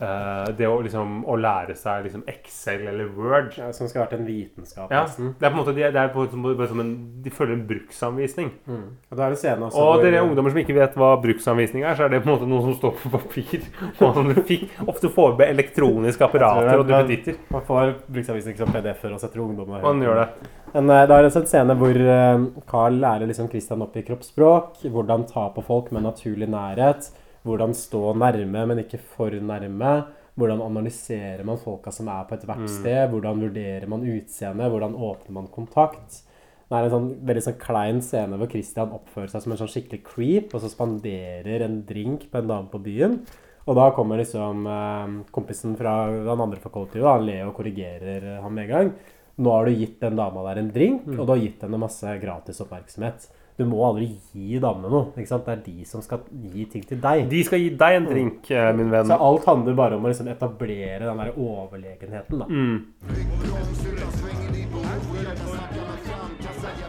[0.00, 3.54] eh, det å liksom å lære seg liksom Excel eller Word.
[3.58, 5.34] Ja, som skal ha vært en vitenskap, Ja, nesten.
[5.38, 6.26] det er på en måte, det er, det er på,
[6.68, 8.50] som- en, De følger en bruksanvisning.
[8.68, 11.94] Og da er det også Og hvor- dere ungdommer som ikke vet hva bruksanvisning er,
[11.94, 13.60] så er det på en måte noe som står på papir.
[14.00, 17.36] Man fikk, ofte får med elektroniske apparater og duppeditter.
[17.50, 20.28] Man får bruksanvisning som PDF-er og setter ungdommer Man gjør det.
[20.74, 24.02] Men uh, da er også en scene hvor uh, Carl lærer liksom Christian opp i
[24.02, 24.82] kroppsspråk.
[24.84, 27.10] Hvordan ta på folk med naturlig nærhet.
[27.46, 29.92] Hvordan stå nærme, men ikke for nærme.
[30.38, 33.10] Hvordan analyserer man folka som er på et hvert sted?
[33.10, 34.70] Hvordan vurderer man utseendet?
[34.70, 36.22] Hvordan åpner man kontakt?
[36.68, 39.70] Det er en sånn veldig sånn klein scene hvor Christian oppfører seg som en sånn
[39.72, 43.22] skikkelig creep, og så spanderer en drink på en dame på byen.
[43.68, 48.54] Og da kommer liksom eh, kompisen fra den andre fra kollektivet, ler og korrigerer han
[48.54, 48.92] med en gang.
[49.38, 52.14] Nå har du gitt den dama der en drink, og du har gitt henne masse
[52.22, 53.28] gratis oppmerksomhet.
[53.58, 55.08] Du må aldri gi damene noe.
[55.18, 55.48] ikke sant?
[55.48, 57.24] Det er de som skal gi ting til deg.
[57.26, 58.76] De skal gi deg en drink, mm.
[58.78, 59.10] min venn.
[59.10, 62.38] Så alt handler bare om å liksom etablere den der overlegenheten.
[62.38, 62.46] da.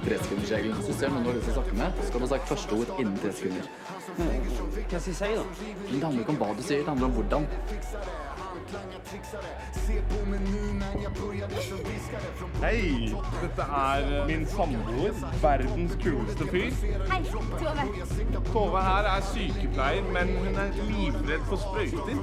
[0.05, 0.77] Tresekundersregelen.
[0.77, 2.53] Hvis du ser noen du har lyst til å snakke med, skal du ha sagt
[2.53, 3.65] første ord innen tre sekunder.
[4.19, 5.43] Hva skal jeg si, da?
[5.89, 7.49] Det handler ikke om hva du sier, det handler om hvordan.
[12.62, 16.71] Hei, dette er min samboer, verdens kuleste fyr.
[17.12, 18.43] Hei, Tove.
[18.53, 22.15] Tove her er sykepleier, men hun er livredd for sprøyter.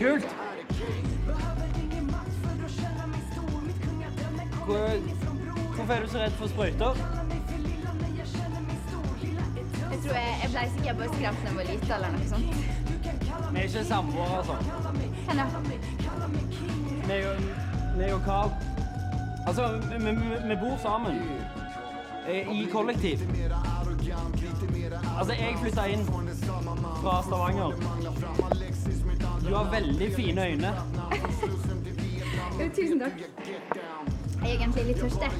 [0.00, 0.36] Kult!
[4.64, 4.88] Hvor,
[5.74, 6.94] hvorfor er du så redd for sprøyter?
[9.90, 12.54] Jeg tror jeg, jeg ble sikkert bare skremt da jeg var liten eller noe sånt.
[13.52, 15.11] Vi er ikke samboere, altså.
[15.26, 15.44] Hvem da?
[17.08, 17.36] Meg og,
[17.96, 18.50] meg og Carl.
[19.46, 20.12] Altså, vi, vi,
[20.48, 21.18] vi bor sammen.
[22.28, 23.18] Eh, I kollektiv.
[25.18, 26.04] Altså, jeg flytta inn
[27.02, 27.72] fra Stavanger.
[29.48, 30.74] Du har veldig fine øyne.
[32.76, 33.12] Tusen takk.
[34.42, 35.30] Jeg er egentlig litt tørst, jeg.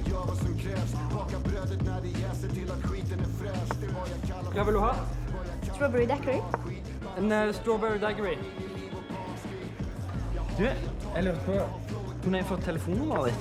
[4.53, 4.93] Hva vil du ha?
[5.75, 6.41] Strawberry daiquiri.
[7.19, 8.37] En uh, strawberry daiquiri.
[10.63, 10.69] Du,
[11.15, 11.53] jeg lurte på
[12.23, 13.39] Kunne jeg fått telefonnummeret ditt?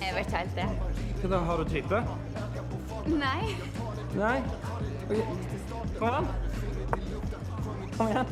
[0.00, 0.64] Jeg vet ikke helt det.
[1.20, 2.00] Hva da, Har du type?
[3.06, 3.52] Nei.
[4.18, 4.38] Nei?
[5.04, 5.20] Ok.
[6.00, 6.26] Kom igjen.
[7.96, 8.26] Kom igjen.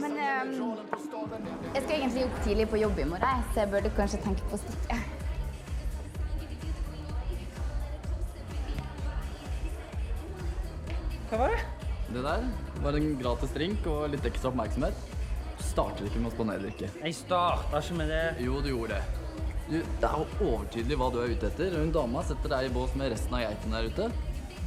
[0.00, 0.52] Men ehm,
[1.74, 4.58] jeg skal egentlig opp tidlig på jobb i morgen, så jeg burde kanskje tenke på
[4.58, 5.21] å stikke.
[11.32, 11.60] Hva var det?
[12.12, 12.42] Det der
[12.84, 14.98] var en gratis drink og litt ekstra oppmerksomhet.
[15.56, 18.24] Du starter ikke med å spandere Jeg starta ikke med det.
[18.44, 19.30] Jo, du gjorde det.
[19.70, 21.78] Du, det er jo overtydelig hva du er ute etter.
[21.80, 24.10] Hun dama setter deg i bås med resten av geitene der ute.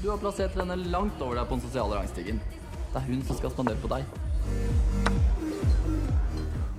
[0.01, 2.41] Du har plassert henne langt over deg på den sosiale rangstigen.
[2.82, 4.10] Det er hun som skal spandere på deg.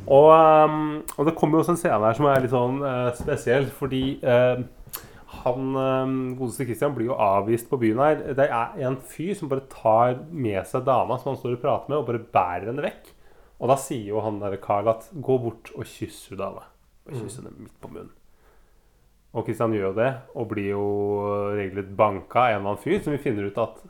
[0.02, 0.82] Og, ehm,
[1.14, 4.02] og det kommer jo også en scene her som er litt sånn uh, spesiell, fordi
[4.18, 4.66] ehm,
[5.46, 8.20] han ehm, godeste Christian blir jo avvist på byen her.
[8.34, 11.92] Det er en fyr som bare tar med seg dama som han står og prater
[11.92, 13.12] med, og bare bærer henne vekk.
[13.62, 16.66] Og da sier jo han der Carl at 'gå bort og kyss hun dama'.
[17.06, 18.10] Og kyss henne midt på munnen.
[19.36, 20.84] Og Christian gjør jo det, og blir jo
[21.56, 23.82] regelrett banka av en eller annen fyr, som vi finner ut at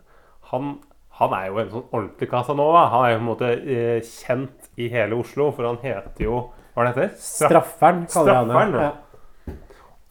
[0.51, 0.79] han,
[1.21, 2.89] han er jo en sånn ordentlig Casanova.
[2.91, 6.51] Han er jo på en måte eh, kjent i hele Oslo, for han heter jo
[6.75, 7.15] Hva er det heter?
[7.17, 8.81] Straff- Strafferen, kaller Strafferen, han det.
[8.83, 8.93] Ja.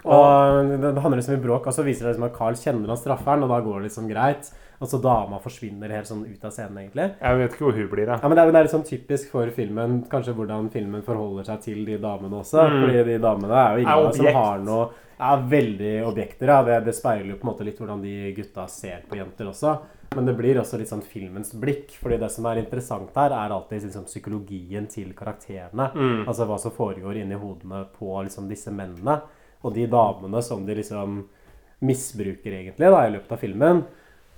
[0.06, 2.94] Og det det handler liksom i bråk, og så viser det liksom at Carl kjenner
[2.94, 4.52] han strafferen, og da går det liksom greit.
[4.84, 7.08] Og så dama forsvinner helt sånn ut av scenen, egentlig.
[7.22, 8.20] Jeg vet ikke hvor hun blir, da.
[8.20, 11.48] Ja, men det er, det er litt sånn typisk for filmen, kanskje hvordan filmen forholder
[11.48, 12.66] seg til de damene også.
[12.66, 12.78] Mm.
[12.84, 16.58] Fordi de damene er jo ingen av dem som har noe Er veldig objekter, ja.
[16.68, 19.78] Det, det speiler jo på en måte litt hvordan de gutta ser på jenter også.
[20.16, 21.96] Men det blir også litt sånn filmens blikk.
[22.02, 25.88] fordi det som er interessant her, er alltid liksom psykologien til karakterene.
[25.96, 26.22] Mm.
[26.28, 29.22] Altså hva som foregår inni hodene på liksom disse mennene.
[29.66, 31.24] Og de damene som de liksom
[31.86, 33.86] misbruker egentlig da, i løpet av filmen.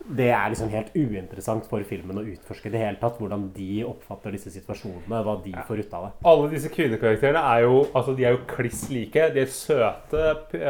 [0.08, 3.18] det er liksom helt uinteressant for filmen å utforske det hele tatt.
[3.20, 6.12] Hvordan de oppfatter disse situasjonene, hva de får ut av det.
[6.32, 9.26] Alle disse kvinnekarakterene er jo, altså, de er jo kliss like.
[9.36, 10.22] De er søte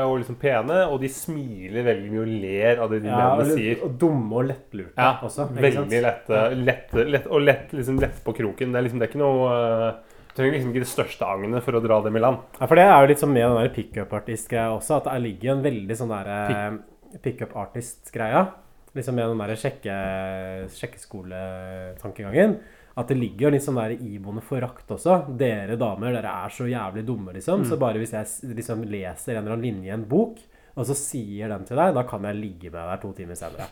[0.07, 3.59] og liksom pene, og de smiler veldig mye og ler av det de Ja, mennene
[3.59, 3.83] sier.
[3.85, 5.45] og dumme og lettlurte Ja, også.
[5.53, 8.71] veldig lette, lette, lett, og lett, liksom lett på kroken.
[8.73, 10.06] Det er liksom det er ikke noe eh,
[10.37, 12.45] trenger liksom ikke det største agnet for å dra dem i land.
[12.59, 15.55] Ja, for det er jo litt sånn med den der pickup-artist-greia også, at det ligger
[15.55, 16.39] en veldig sånn derre
[17.25, 18.41] pickup-artist-greia.
[18.97, 19.95] Liksom med den derre sjekke,
[20.73, 22.57] sjekkeskoletankegangen.
[22.97, 25.19] At det ligger jo litt sånn der iboende forakt også.
[25.37, 27.61] Dere damer, dere er så jævlig dumme, liksom.
[27.61, 27.67] Mm.
[27.69, 30.39] Så bare hvis jeg liksom leser en eller annen linje i en bok,
[30.77, 33.65] og så sier den til deg, da kan jeg ligge med deg to timer senere.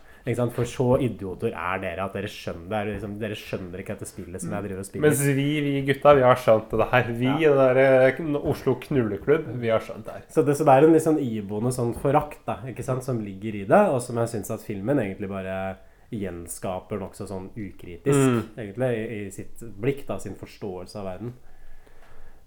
[0.56, 4.42] For så idioter er dere at dere skjønner, det liksom, dere skjønner ikke dette spillet
[4.42, 5.06] som jeg driver og spiller.
[5.06, 7.12] Mens vi, vi gutta, vi har skjønt det her.
[7.22, 10.26] Vi i den der eh, Oslo knulleklubb, vi har skjønt det her.
[10.34, 13.22] Så det, så det er en litt sånn iboende sånn forakt da, ikke sant, som
[13.22, 15.78] ligger i det, og som jeg syns at filmen egentlig bare
[16.16, 18.42] gjenskaper nokså sånn ukritisk, Mm.
[18.58, 21.34] egentlig, i, i sitt blikk, da, sin forståelse av verden.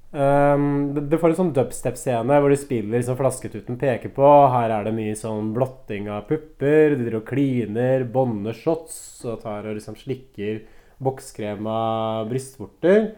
[0.09, 4.29] Um, det, får en sånn dubstep-scene hvor de spiller liksom flasketuten peker på.
[4.55, 6.95] Her er det mye sånn blotting av pupper.
[6.95, 10.63] De driver og kliner, bånder shots og tar og liksom slikker
[10.99, 13.11] av brystvorter.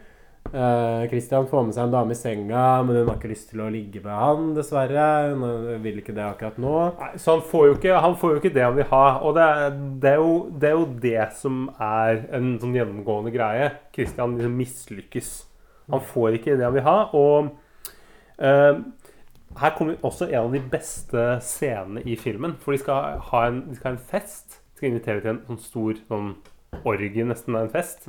[0.51, 3.61] Uh, Christian får med seg en dame i senga, men hun har ikke lyst til
[3.63, 5.05] å ligge med han, dessverre.
[5.31, 6.73] Hun vil ikke det akkurat nå.
[6.99, 9.05] Nei, Så han får, jo ikke, han får jo ikke det han vil ha.
[9.23, 9.47] Og det
[10.03, 13.71] det, er jo, det er jo det som er en sånn gjennomgående greie.
[13.95, 15.31] Christian liksom mislykkes.
[15.93, 16.97] Han får ikke det han vil ha.
[17.17, 17.51] Og
[18.39, 18.83] eh,
[19.61, 22.57] her kommer også en av de beste scenene i filmen.
[22.63, 24.61] For de skal ha en, de skal ha en fest.
[24.61, 26.31] De skal invitere til en sånn stor sånn
[26.87, 28.07] orgie, nesten en fest.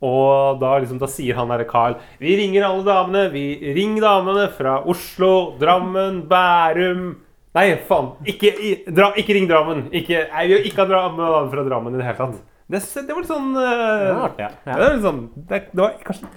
[0.00, 3.26] Og da, liksom, da sier han derre Carl Vi ringer alle damene.
[3.34, 7.10] Vi Ring damene fra Oslo, Drammen, Bærum
[7.50, 8.12] Nei, faen.
[8.30, 9.88] Ikke, i, dra, ikke ring Drammen.
[9.90, 12.38] Ikke, nei, vi har ikke ha fra Drammen i det hele tatt.
[12.70, 14.50] Det, det var litt sånn uh, Det var artig, ja.
[14.62, 16.28] det, var litt sånn, det, det var kanskje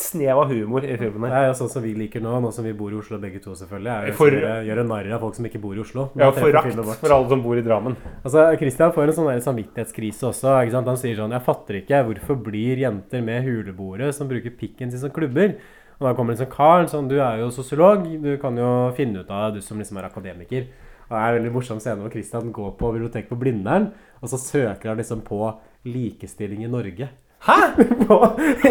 [0.00, 1.28] snev av humor i filmen.
[1.28, 1.44] Det her.
[1.44, 3.50] er jo sånn som vi liker nå, nå som vi bor i Oslo begge to,
[3.58, 3.90] selvfølgelig.
[3.92, 6.10] Er jo For- gjøre, narr av folk som ikke bor i Oslo.
[6.16, 7.96] Ja, Det forakt for alle som bor i Drammen.
[8.24, 10.54] Altså, Christian får en sånn der samvittighetskrise også.
[10.62, 10.86] Ikke sant?
[10.86, 15.00] Han sier sånn Jeg fatter ikke hvorfor blir jenter med huleboere som bruker pikken sin
[15.00, 15.56] som klubber?
[16.00, 18.04] Og da kommer liksom kar sånn Du er jo sosiolog.
[18.22, 20.66] Du kan jo finne ut av det, du som liksom er akademiker.
[21.10, 24.28] Og det er en veldig morsom scene hvor Christian går på biblioteket på Blindern, og
[24.30, 27.08] så søker han liksom på likestilling i Norge.
[27.46, 27.58] Hæ?!
[28.06, 28.16] på,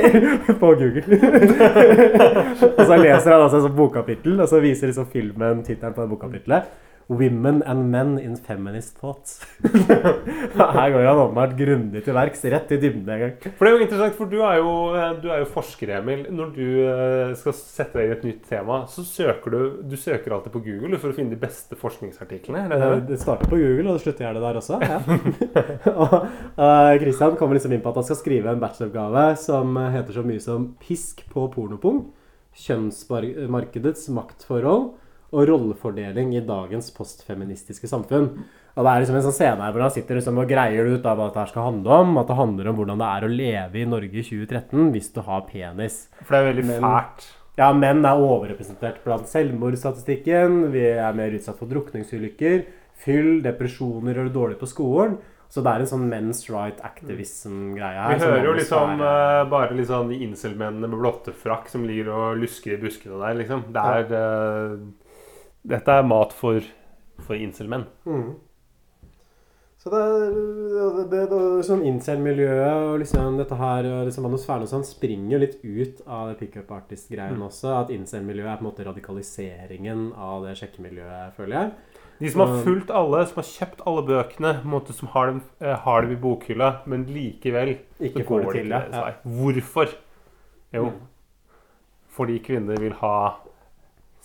[0.62, 1.04] på Google.
[2.78, 6.06] og så leser han altså et sånt bokkapittel, og så viser liksom filmen tittelen på
[6.06, 6.70] det bokkapitlet.
[7.10, 9.42] 'Women and Men in Feminist Thoughts'.
[10.56, 13.34] Her går han åpenbart grundig til verks, rett i dybden en gang.
[13.58, 16.24] For det er jo interessant, for du er jo, eh, du er jo forsker, Emil.
[16.32, 19.60] Når du eh, skal sette deg i et nytt tema, så søker du
[19.92, 22.66] Du søker alltid på Google for å finne de beste forskningsartiklene.
[22.66, 23.08] Er det Det, det?
[23.12, 24.80] det starter på Google, og det slutter gjerne der også.
[24.82, 25.02] Ja.
[26.06, 26.16] og
[26.58, 30.24] uh, Christian kommer liksom inn på at han skal skrive en bacheloroppgave som heter så
[30.26, 32.06] mye som 'Pisk på pornopung'.
[32.52, 34.92] Kjønnsmarkedets maktforhold
[35.32, 38.30] og rollefordeling i dagens postfeministiske samfunn.
[38.76, 41.06] Og Det er liksom en sånn scene her hvor han sitter liksom og greier ut
[41.06, 42.18] av hva dette skal handle om.
[42.20, 45.22] At det handler om hvordan det er å leve i Norge i 2013 hvis du
[45.28, 46.08] har penis.
[46.24, 47.30] For det er veldig Men- fælt.
[47.58, 50.72] Ja, menn er overrepresentert blant selvmordsstatistikken.
[50.72, 52.64] Vi er mer utsatt for drukningsulykker,
[52.96, 55.18] fyll, depresjoner og dårlig på skolen.
[55.52, 58.16] Så det er en sånn men's right activism-greie her.
[58.16, 62.78] Vi hører jo liksom eh, bare liksom de incel-mennene med blottefrakk som ligger og lusker
[62.78, 63.66] i buskene der, liksom.
[63.76, 64.78] Det er eh,
[65.64, 66.62] Dette er mat for,
[67.22, 67.86] for incel-menn.
[68.06, 68.32] Mm.
[69.82, 74.66] Så det er det, det, det, sånn incel-miljøet og liksom dette her og liksom Manusfæren
[74.68, 77.48] og sånn springer litt ut av det pickup artist-greien Mm.
[77.48, 77.72] også.
[77.80, 81.72] At incel-miljøet er på en måte radikaliseringen av det sjekkemiljøet, føler jeg.
[82.22, 85.76] De som har fulgt alle, som har kjøpt alle bøkene, måte som har dem, eh,
[85.76, 88.84] har dem i bokhylla, men likevel Ikke går det til, Det.
[88.94, 89.14] ja.
[89.26, 89.96] Hvorfor?
[90.74, 91.00] Jo, Mm.
[92.08, 93.38] fordi kvinner vil ha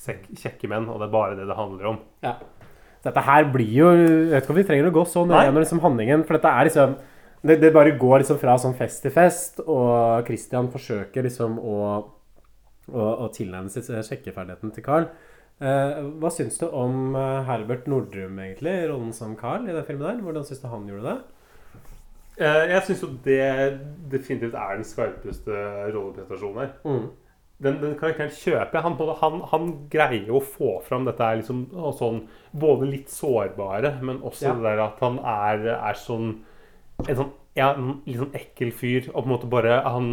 [0.05, 2.01] kjekke menn, og det er bare det det handler om.
[2.25, 2.37] Ja.
[3.07, 5.63] Dette her blir jo Jeg vet ikke om vi trenger å gå så nøye gjennom
[5.63, 6.25] liksom handlingen.
[6.27, 6.97] For dette er liksom
[7.47, 11.77] det, det bare går liksom fra sånn fest til fest, og Christian forsøker liksom å,
[12.91, 15.07] å, å tilnærme seg sjekkeferdigheten til Carl.
[15.57, 20.09] Eh, hva syns du om eh, Herbert Nordrum, egentlig, rollen som Carl i den filmen
[20.09, 20.25] der?
[20.25, 21.17] Hvordan syns du han gjorde det?
[22.37, 23.47] Eh, jeg syns jo det
[24.13, 25.63] definitivt er den skarpeste
[25.95, 26.75] rolleprestasjonen her.
[26.85, 27.07] Mm.
[27.63, 28.83] Den, den karakteren kjøper jeg.
[28.85, 31.63] Han, han, han greier å få fram dette er liksom
[31.97, 32.19] sånn
[32.53, 34.55] Både litt sårbare, men også Ja.
[34.59, 36.43] det der at han er, er sånn
[37.09, 37.71] En sånn ja,
[38.05, 40.11] litt sånn ekkel fyr, og på en måte bare Han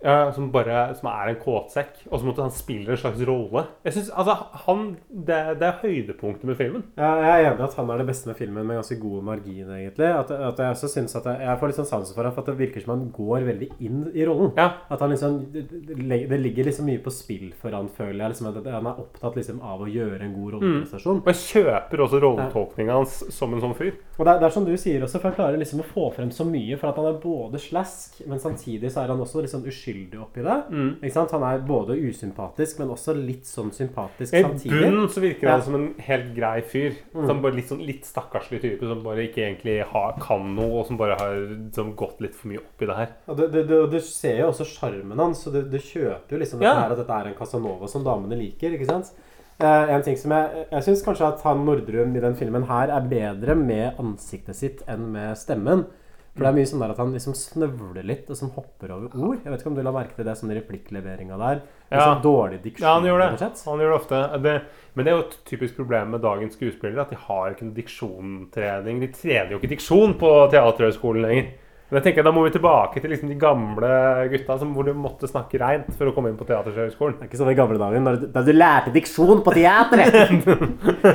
[0.00, 3.66] Ja, som bare som er en kåtsekk, og så måtte han spille en slags rolle.
[3.84, 6.86] Jeg synes, altså, han, det, det er høydepunktet med filmen.
[6.96, 9.68] Ja, jeg er enig at han er det beste med filmen med ganske god margin,
[9.76, 10.08] egentlig.
[10.08, 12.44] At, at jeg også synes at jeg, jeg får litt sånn sansen for ham, for
[12.44, 14.54] at det virker som han går veldig inn i rollen.
[14.56, 14.70] Ja.
[14.88, 18.34] At han liksom det, ligger liksom mye på spill for han, føler jeg.
[18.34, 21.20] Liksom, at han er opptatt liksom av å gjøre en god rolleprestasjon.
[21.20, 23.92] Og jeg kjøper også rolletolkninga hans som en sånn fyr.
[24.16, 26.08] Og det er, det er som du sier også, for han klarer liksom å få
[26.16, 26.80] frem så mye.
[26.80, 30.20] For at han er både slask, men samtidig så er han også liksom sånn uskyldig
[30.22, 30.56] oppi det.
[30.70, 30.90] Mm.
[31.02, 31.30] Ikke sant?
[31.34, 34.80] Han er både usympatisk, men også litt sånn sympatisk I samtidig.
[34.84, 35.60] bunnen så virker Ja.
[35.60, 36.92] som en helt grei fyr.
[37.14, 37.26] Mm.
[37.26, 40.86] Som bare litt, sånn, litt stakkarslig type som bare ikke egentlig har, kan noe, og
[40.86, 43.08] som bare har som gått litt for mye opp i det her.
[43.28, 46.38] Og du, du, du, du ser jo også sjarmen hans, så du, du kjøper jo
[46.38, 46.74] liksom Ja.
[46.74, 48.70] dette her, at dette er en Casanova som damene liker.
[48.72, 49.12] ikke sant?
[49.60, 52.88] Uh, en ting som Jeg, jeg syns kanskje at han Nordrum i den filmen her
[52.88, 55.84] er bedre med ansiktet sitt enn med stemmen.
[56.30, 59.14] For det er mye sånn der at han liksom snøvler litt og som hopper over
[59.18, 59.40] ord.
[59.42, 61.62] Jeg vet ikke om du la merke til det sånn replikkleveringa der.
[61.90, 62.04] Ja.
[62.04, 62.86] sånn dårlig diksjon.
[62.86, 63.48] Ja, han gjør det.
[63.66, 64.20] Han gjør det ofte.
[64.44, 64.52] Det,
[64.94, 67.78] men det er jo et typisk problem med dagens skuespillere at de har ikke noe
[67.80, 69.02] diksjontrening.
[69.02, 71.50] De trener jo ikke diksjon på Teaterhøgskolen lenger.
[71.90, 73.88] Men jeg tenker Da må vi tilbake til liksom de gamle
[74.30, 77.16] gutta som, hvor du måtte snakke reint for å komme inn på Teaterhøgskolen.
[77.18, 80.14] Det er ikke sånn i gamle dager da, du lærte diksjon på teatret!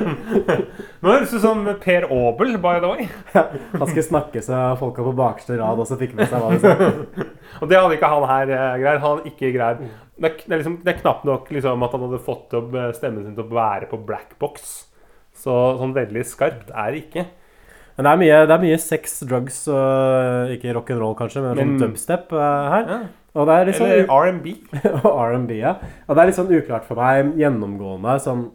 [1.00, 3.08] Nå høres du ut som Per Aabel, by the way.
[3.36, 6.76] Han skulle snakke så folka på bakerste rad også fikk med seg hva han sa.
[7.62, 9.00] Og det hadde ikke han her eh, greid.
[9.06, 12.06] Han ikke greid Det er, det er, liksom, det er knapt nok liksom, at han
[12.10, 14.76] hadde fått opp eh, stemmen sin til å være på black box.
[15.36, 17.28] Så sånn veldig skarpt er det ikke.
[17.98, 21.78] Men det er mye, det er mye sex, drugs og ikke rock'n'roll kanskje, men, Men-
[21.80, 23.08] sånn dubstep eh, her.
[23.36, 24.52] Og det er litt sånn Eller R&B.
[25.06, 25.74] og R&B, ja.
[26.08, 28.46] Og det er litt sånn uklart for meg gjennomgående sånn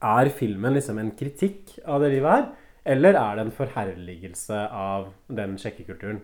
[0.00, 2.46] Er filmen liksom en kritikk av det livet her,
[2.94, 6.20] eller er det en forherligelse av den sjekkekulturen?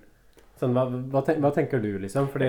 [0.60, 2.28] Sånn, hva, hva, ten, hva tenker du, liksom?
[2.32, 2.48] Fordi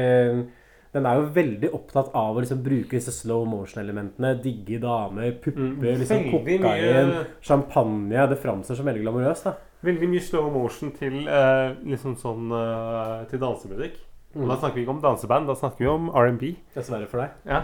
[0.95, 4.36] den er jo veldig opptatt av å liksom bruke disse slow motion-elementene.
[4.43, 8.27] Digge damer, pupper, Mm, liksom kokain, mye- champagne.
[8.29, 9.55] Det framstår som veldig glamorøst, da.
[9.86, 14.02] Veldig mye slow motion til eh, liksom sånn eh, til dansemusikk.
[14.36, 14.50] Og Mm.
[14.52, 16.50] da snakker vi ikke om danseband, da snakker vi om R&B.
[16.76, 17.30] Dessverre for deg.
[17.48, 17.62] Ja.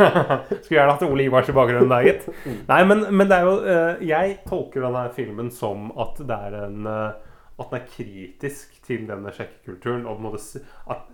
[0.60, 2.26] Skulle gjerne hatt Ole Ivars i bakgrunnen der, gitt.
[2.68, 6.58] Nei, men, men det er jo eh, Jeg tolker denne filmen som at det er
[6.66, 10.04] en eh, At den er kritisk til denne sjekkekulturen.
[10.04, 10.60] Og på en måte s-
[10.92, 11.08] at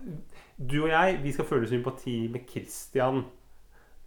[0.59, 3.23] du og jeg vi skal føle sympati med Christian,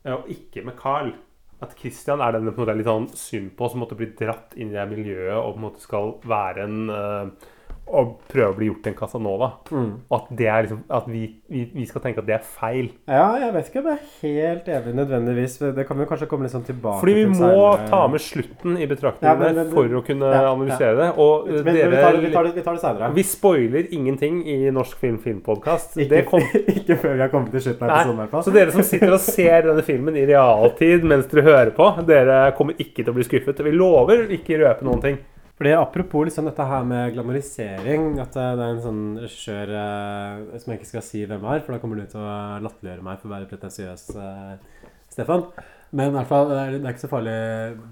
[0.04, 1.14] eh, og ikke med Carl.
[1.60, 4.56] At Christian er den på en måte litt sånn synd på, som måtte bli dratt
[4.56, 7.48] inn i det miljøet og på en måte skal være en eh,
[7.90, 9.46] og prøve å bli gjort til en Casanova.
[9.72, 9.86] Mm.
[10.06, 12.90] Og at, det er liksom, at vi, vi, vi skal tenke at det er feil.
[13.10, 15.56] Ja, jeg vet ikke om jeg er helt enig nødvendigvis.
[15.74, 17.88] Det kan vi kanskje komme litt sånn tilbake Fordi vi til må senere.
[17.90, 21.00] ta med slutten i Ja, betraktningene men- for å kunne ja, analysere ja.
[21.00, 21.08] det.
[21.18, 23.10] Og Men- dere men vi tar det- vi tar det- vi tar det senere.
[23.14, 25.96] Vi spoiler ingenting i Norsk Film Filmpodkast.
[25.98, 26.22] Ikke,
[26.78, 28.14] ikke før vi har kommet til slutten av episoden.
[28.14, 28.42] i hvert fall.
[28.46, 32.52] Så dere som sitter og ser denne filmen i realtid mens dere hører på, dere
[32.56, 33.58] kommer ikke til å bli skuffet.
[33.66, 35.18] Vi lover ikke røpe noen ting.
[35.60, 40.54] Fordi Apropos liksom dette her med glamorisering At eh, det er en sånn regissør eh,
[40.62, 43.20] som jeg ikke skal si hvem er, for da kommer du til å latterliggjøre meg
[43.20, 45.44] for å være pretensiøs, eh, Stefan.
[45.92, 47.36] Men i hvert fall, det er, ikke så farlig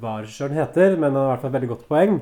[0.01, 2.17] hva regissøren heter, men han har i hvert fall et veldig godt poeng.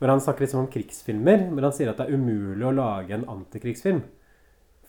[0.00, 3.16] Hvor han snakker liksom om krigsfilmer, men han sier at det er umulig å lage
[3.16, 4.02] en antikrigsfilm.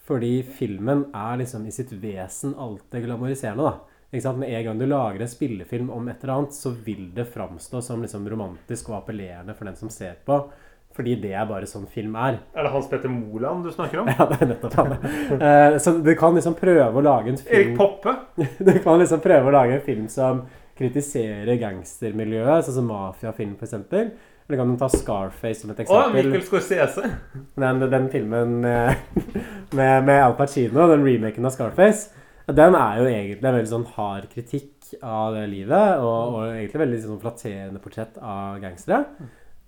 [0.10, 3.70] Fordi filmen er liksom i sitt vesen alltid glamoriserende.
[3.70, 3.91] da.
[4.12, 7.82] Med en gang du lager en spillefilm om et eller annet, så vil det framstå
[7.82, 10.42] som liksom romantisk og appellerende for den som ser på.
[10.96, 12.42] Fordi det er bare sånn film er.
[12.58, 14.10] Er det Hans Petter Moland du snakker om?
[14.18, 14.98] Ja, det er nettopp han.
[15.40, 18.18] uh, så du kan liksom prøve å lage en film Erik Poppe?
[18.60, 20.44] Du kan liksom prøve å lage en film som
[20.82, 23.76] kritiserer gangstermiljøet, sånn som mafiafilm f.eks.
[24.52, 26.26] Eller kan du ta Scarface som et eksempel?
[26.26, 27.12] Å, Mikkel Scorsese.
[27.62, 29.22] Den, den filmen med,
[29.72, 33.86] med, med Al Pacino, den remaken av Scarface, den er jo egentlig en veldig sånn
[33.96, 39.06] hard kritikk av det livet, og, og egentlig veldig sånn flatterende portrett av gangstere.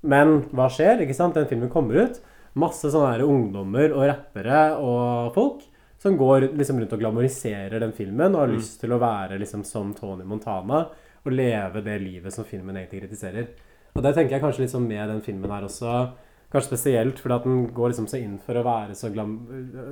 [0.04, 1.04] Men hva skjer?
[1.06, 1.36] ikke sant?
[1.38, 2.18] Den filmen kommer ut.
[2.60, 5.62] Masse sånne her ungdommer og rappere og folk
[6.04, 8.58] som går liksom rundt og glamoriserer den filmen og har Mm.
[8.58, 10.88] lyst til å være liksom som Tony Montana
[11.26, 13.48] og leve det livet som filmen egentlig kritiserer.
[13.96, 16.10] Og det tenker jeg kanskje litt sånn med den filmen her også.
[16.54, 19.32] Kanskje spesielt fordi at den går liksom så inn for å være så glam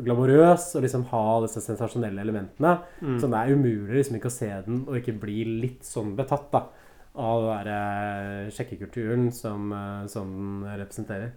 [0.06, 2.76] glamorøs og liksom ha disse sensasjonelle elementene.
[3.02, 3.18] Mm.
[3.20, 6.52] Så det er umulig liksom ikke å se den og ikke bli litt sånn betatt
[6.54, 6.64] da
[7.12, 10.30] av den der eh, sjekkekulturen som, eh, som
[10.64, 11.34] den representerer.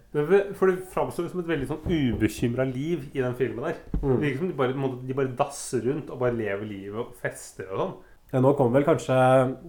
[0.55, 3.81] For det framstår som et veldig sånn ubekymra liv i den filmen der.
[3.99, 4.13] Mm.
[4.13, 7.67] Det virker som de bare, de bare dasser rundt og bare lever livet og fester
[7.73, 7.95] og sånn.
[8.31, 9.15] Ja, nå kommer vel kanskje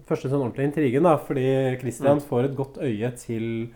[0.08, 1.48] første sånn ordentlige intrigen, da, fordi
[1.82, 2.26] Christian Mm.
[2.28, 3.74] får et godt øye til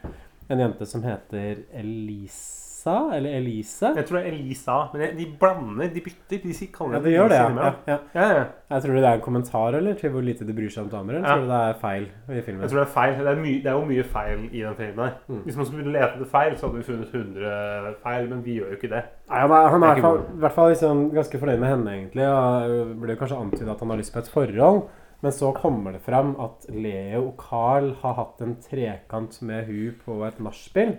[0.51, 3.93] en jente som heter Elisa, eller Elise.
[3.97, 6.41] Jeg tror det er Elisa, men de blander, de bytter.
[6.43, 7.97] De kaller kaller Ja, de gjør det, ja.
[8.15, 8.45] Ja, ja.
[8.71, 11.19] Jeg tror det er en kommentar eller, til hvor lite de bryr seg om damer,
[11.19, 12.63] eller tror du det er feil i filmen?
[12.63, 13.15] Jeg tror det er feil.
[13.19, 15.19] Det er, mye, det er jo mye feil i den filmen her.
[15.29, 15.43] Mm.
[15.45, 18.73] Hvis man skulle lete etter feil, så hadde vi funnet 100 feil, men vi gjør
[18.73, 19.05] jo ikke det.
[19.31, 22.27] Nei, han er, han er er i hvert fall liksom ganske fornøyd med henne, egentlig.
[22.27, 24.89] Og blir kanskje antydet at han har lyst på et forhold.
[25.23, 29.99] Men så kommer det fram at Leo og Carl har hatt en trekant med hun
[30.05, 30.95] på et nachspiel.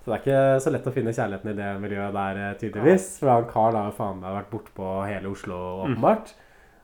[0.00, 3.18] Så det er ikke så lett å finne kjærligheten i det miljøet der, eh, tydeligvis.
[3.20, 5.96] For han Carl har jo faen meg vært bortpå hele Oslo, Mm.
[5.96, 6.32] åpenbart.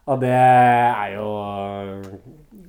[0.06, 1.26] Og det er jo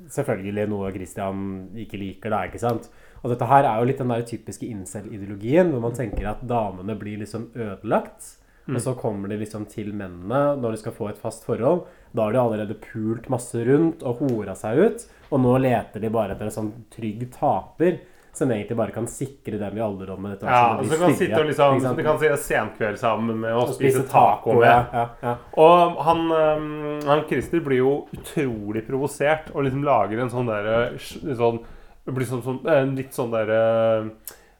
[0.09, 1.43] selvfølgelig noe Christian
[1.77, 2.89] ikke liker, da, ikke sant?
[3.23, 6.95] Og dette her er jo litt den der typiske incel-ideologien, hvor man tenker at damene
[6.99, 8.35] blir liksom ødelagt.
[8.67, 8.75] Mm.
[8.75, 11.85] Og så kommer de liksom til mennene når de skal få et fast forhold.
[12.11, 15.07] Da har de allerede pult masse rundt og hora seg ut.
[15.31, 17.99] Og nå leter de bare etter en sånn trygg taper
[18.37, 20.35] som egentlig bare kan sikre dem i alderdommen.
[20.35, 22.01] etter Ja, som og så kan de sitte og liksom liksom.
[22.05, 24.67] kan si senkveld sammen med og, Og spise, taco med.
[24.69, 25.35] ja, ja, ja.
[25.57, 30.77] Og han, øhm, han Christer blir jo utrolig provosert og liksom lager en sånn derre
[30.99, 31.63] sånn,
[32.05, 32.61] blir sånn, sånn,
[32.95, 33.63] litt sånn derre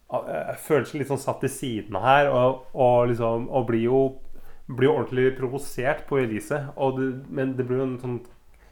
[0.08, 4.02] føler seg litt sånn satt til siden her, og, og liksom Og blir jo,
[4.68, 6.63] blir jo ordentlig provosert på Elise.
[6.76, 8.18] Og det, men det blir jo en sånn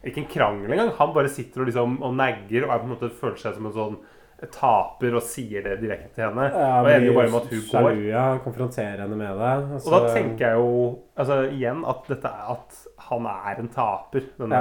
[0.06, 0.92] Ikke en krangel engang.
[1.00, 3.66] Han bare sitter og liksom og negger og er på en måte føler seg som
[3.66, 3.96] en sånn
[4.52, 6.44] taper og sier det direkte til henne.
[6.52, 7.70] Ja, og ender jo bare med at hun går.
[7.70, 9.80] sjalu, ja, konfronterer henne med det.
[9.80, 10.74] Og da tenker jeg jo
[11.16, 14.24] altså, igjen at, dette, er- at han er en taper.
[14.40, 14.60] Denne,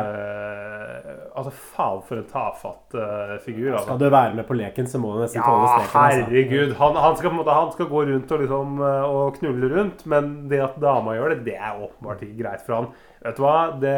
[1.35, 3.71] Altså, faen for en tafatt uh, figur.
[3.73, 3.87] Altså.
[3.89, 5.97] Skal du være med på leken, så må du nesten Ja, tåle streken.
[6.03, 6.21] altså.
[6.29, 6.75] herregud.
[6.79, 10.31] Han, han, skal måte, han skal gå rundt og, liksom, eh, og knulle rundt, men
[10.51, 12.89] det at dama gjør det, det er åpenbart ikke greit for han.
[13.25, 13.57] Vet du hva?
[13.81, 13.95] Det,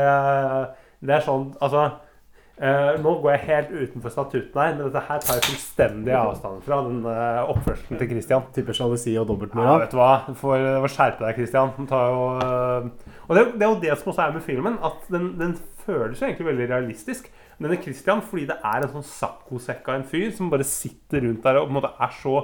[1.04, 1.84] det er sånn Altså
[2.62, 6.62] eh, Nå går jeg helt utenfor statutten her, men dette her tar jeg fullstendig avstand
[6.66, 6.80] fra.
[6.88, 8.46] Den uh, oppførselen til Christian.
[8.56, 10.12] Tipper sjalusi og Ja, vet du hva?
[10.28, 11.74] Du får, du får skjerpe deg, Christian.
[11.90, 15.34] Jo, uh, og det, det er jo det som også er med filmen, at den,
[15.40, 17.32] den føles jo egentlig veldig realistisk.
[17.58, 21.46] Denne Christian, fordi det er en sånn saccosekk av en fyr som bare sitter rundt
[21.46, 22.36] der og på en måte er så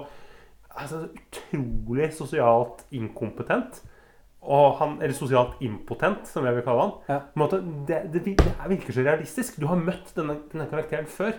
[0.74, 3.84] altså, utrolig sosialt inkompetent.
[4.44, 6.92] Og han, eller sosialt impotent, som jeg vil kalle han.
[7.08, 7.20] Ja.
[7.40, 9.60] Måte, det, det, det virker så realistisk.
[9.62, 11.38] Du har møtt denne, denne karakteren før.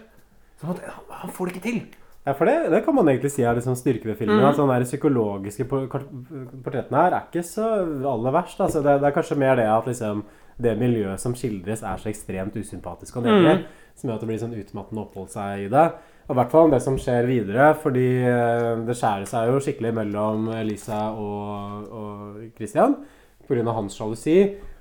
[0.61, 1.83] Så måte, han, han får det ikke til.
[2.25, 4.41] Ja, for det, det kan man egentlig si er liksom styrke ved filmen.
[4.41, 4.47] Mm.
[4.49, 8.63] At den der psykologiske portretten portrettene her er ikke så aller verst.
[8.65, 10.25] Altså, det, det er kanskje mer det at liksom,
[10.65, 13.59] det miljøet som skildres, er så ekstremt usympatisk og nedrig.
[13.61, 13.83] mm.
[13.95, 15.85] Som gjør at det blir sånn utmattende å oppholde seg i det.
[16.25, 19.59] Og i hvert fall om det som skjer videre, fordi eh, det skjærer seg jo
[19.61, 22.95] skikkelig mellom Lisa og, og Christian
[23.45, 23.65] pga.
[23.77, 24.39] hans sjalusi.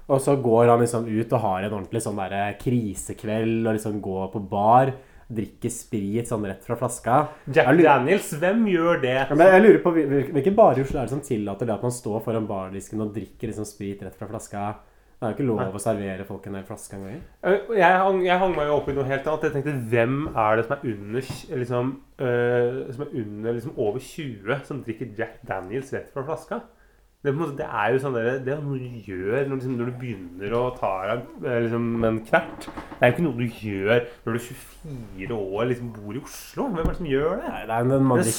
[0.07, 3.99] Og så går han liksom ut og har en ordentlig sånn der krisekveld og liksom
[4.03, 4.91] går på bar.
[5.33, 7.21] Drikker sprit sånn rett fra flaska.
[7.47, 9.13] Jack lurer- Daniels, hvem gjør det?
[9.15, 11.65] ja, men jeg lurer på hvil- hvil- Hvilke barer i Oslo er det som tillater
[11.65, 14.75] det at man står foran bardisken og drikker liksom sprit rett fra flaska?
[15.19, 15.67] Det er jo ikke lov Nei.
[15.71, 17.21] å servere folk en hel flaske engang.
[17.43, 19.43] Eh, Jeg hang, jeg hang meg jo opp i noe helt annet.
[19.47, 21.21] Jeg tenkte, Hvem er det som er under
[21.61, 26.61] liksom, øh, Som er under liksom over 20 som drikker Jack Daniels rett fra flaska?
[27.23, 29.91] Det, en det er jo sånn der, det er noe du gjør når, liksom, når
[29.93, 32.65] du begynner å ta deg eh, liksom, en knert.
[32.67, 36.23] Det er jo ikke noe du gjør når du er 24 år liksom bor i
[36.23, 36.65] Oslo.
[36.73, 37.51] Hvem er det som gjør det?
[37.53, 38.33] Nei, det er en man Det.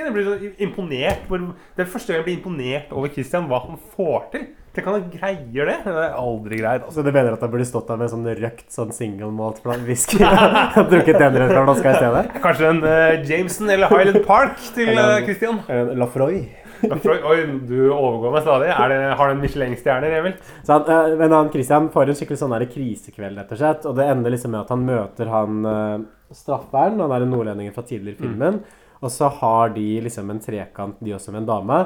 [0.00, 0.34] Jeg blir så
[0.66, 1.30] imponert.
[1.30, 4.48] Det er første gang jeg blir imponert over Christian, hva han får til.
[4.74, 5.76] Tenk han greier det.
[5.86, 6.82] Det er aldri greit.
[6.82, 6.96] Altså.
[6.98, 10.18] Så du mener at han burde stått der med sånn røkt sånn single malt whisky
[10.82, 12.26] og drukket den fra flaska i stedet?
[12.42, 15.62] Kanskje en uh, Jameson eller Highland Park til uh, Christian?
[15.70, 16.42] Eller en Lafroy.
[16.84, 18.68] Oi, du overgår meg stadig.
[18.72, 20.34] Er det, har den Michelin-stjerne, Emil?
[20.68, 23.88] Han, eh, men han Christian får en skikkelig sånn der krisekveld, rett og slett.
[23.90, 26.04] Og det ender liksom med at han møter han uh,
[26.34, 28.60] strafferen, han er en nordlending fra tidligere i filmen.
[29.00, 31.80] Og så har de liksom en trekant, de også med en dame.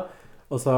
[0.55, 0.73] Og så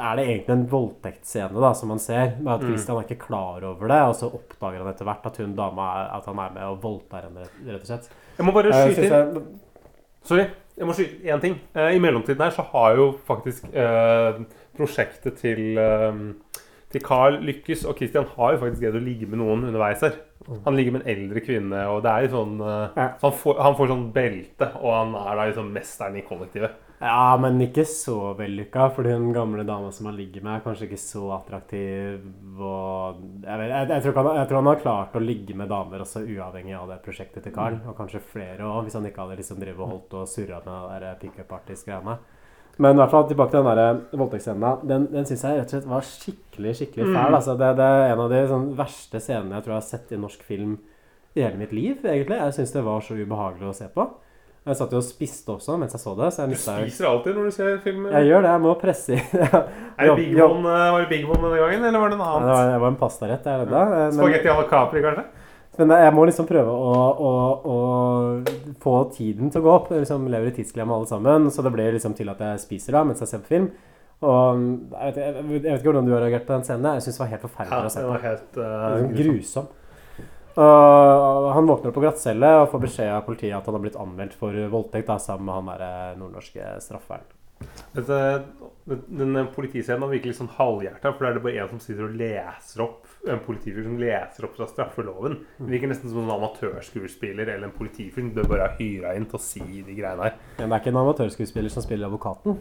[0.00, 2.36] er det egentlig en voldtektsscene da, som man ser.
[2.40, 2.70] Med at Mm.
[2.72, 5.88] Christian er ikke klar over det, og så oppdager han etter hvert at hun dama
[6.16, 8.08] at han er med og voldtar henne, rett og slett.
[8.38, 9.44] Jeg må bare Eh, skyte inn.
[10.24, 10.46] Sorry,
[10.78, 11.58] jeg må skyte én ting.
[11.76, 14.40] Eh, I mellomtiden her så har jo faktisk eh,
[14.76, 16.22] prosjektet til eh,
[16.94, 20.18] til Carl lykkes, og Christian har jo faktisk greid å ligge med noen underveis her.
[20.66, 23.60] Han ligger med en eldre kvinne, og det er jo sånn eh, så han, får,
[23.66, 26.76] han får sånn belte, og han er da liksom mesteren i kollektivet.
[27.00, 30.86] Ja, men ikke så vellykka, fordi den gamle dama som han ligger med, er kanskje
[30.86, 32.22] ikke så attraktiv.
[32.22, 36.04] Jeg, vet, jeg, jeg, tror han, jeg tror han har klart å ligge med damer
[36.04, 37.80] også uavhengig av det prosjektet til Carl.
[37.90, 41.10] Og kanskje flere òg, hvis han ikke hadde liksom drevet og holdt og surra med
[41.20, 42.16] pickup artist-greiene.
[42.82, 44.88] Men i hvert fall tilbake til den der voldtektsscenen.
[44.88, 47.28] Den, den syns jeg rett og slett var skikkelig skikkelig fæl.
[47.28, 47.36] Mm.
[47.38, 50.14] Altså, det, det er en av de sånn, verste scenene jeg tror jeg har sett
[50.14, 50.74] i norsk film
[51.34, 52.00] i hele mitt liv.
[52.02, 52.40] egentlig.
[52.40, 54.08] Jeg syns det var så ubehagelig å se på.
[54.64, 56.30] Jeg satt jo og spiste også mens jeg så det.
[56.32, 58.06] Så jeg Du mistet spiser alltid når du ser film.
[58.08, 58.52] Jeg gjør det.
[58.54, 59.18] Jeg må presse i
[60.00, 62.28] Er det Big One, eh, var det Big One denne gangen, eller var det noe
[62.30, 62.46] annet?
[62.48, 63.48] det var, det var en pastarett.
[63.50, 63.82] Jeg redda.
[63.98, 65.26] Eh, Spagetti à la Capri, kanskje?
[65.76, 66.92] Men jeg må liksom prøve å,
[67.28, 67.32] å,
[67.74, 67.78] å
[68.82, 69.90] få tiden til å gå opp.
[69.92, 71.50] Jeg liksom lever i tidsklemme alle sammen.
[71.52, 73.68] Så det blir liksom til at jeg spiser da mens jeg ser på film.
[74.24, 74.60] Og
[74.94, 76.94] jeg vet, jeg vet ikke hvordan du har reagert på den scenen.
[76.96, 78.12] Jeg syns det var helt forferdelig å se det på.
[78.14, 79.72] var helt Det eh, var sånn grusom.
[80.54, 84.36] Og han våkner på glattcelle og får beskjed av politiet at han har blitt anmeldt
[84.38, 87.26] for voldtekt da, sammen med han der eh, nordnorske strafferen.
[87.94, 88.16] Dette,
[88.84, 92.08] den, den politiscenen var virkelig sånn halvhjerta, for da er det bare en som sitter
[92.08, 95.38] og leser opp en politifyr som leser opp fra straffeloven.
[95.60, 99.28] Det virker nesten som en amatørskuespiller eller en politifyr som du bare har hyra inn
[99.30, 100.36] til å si de greiene her.
[100.58, 102.58] Men det er ikke en amatørskuespiller som spiller advokaten.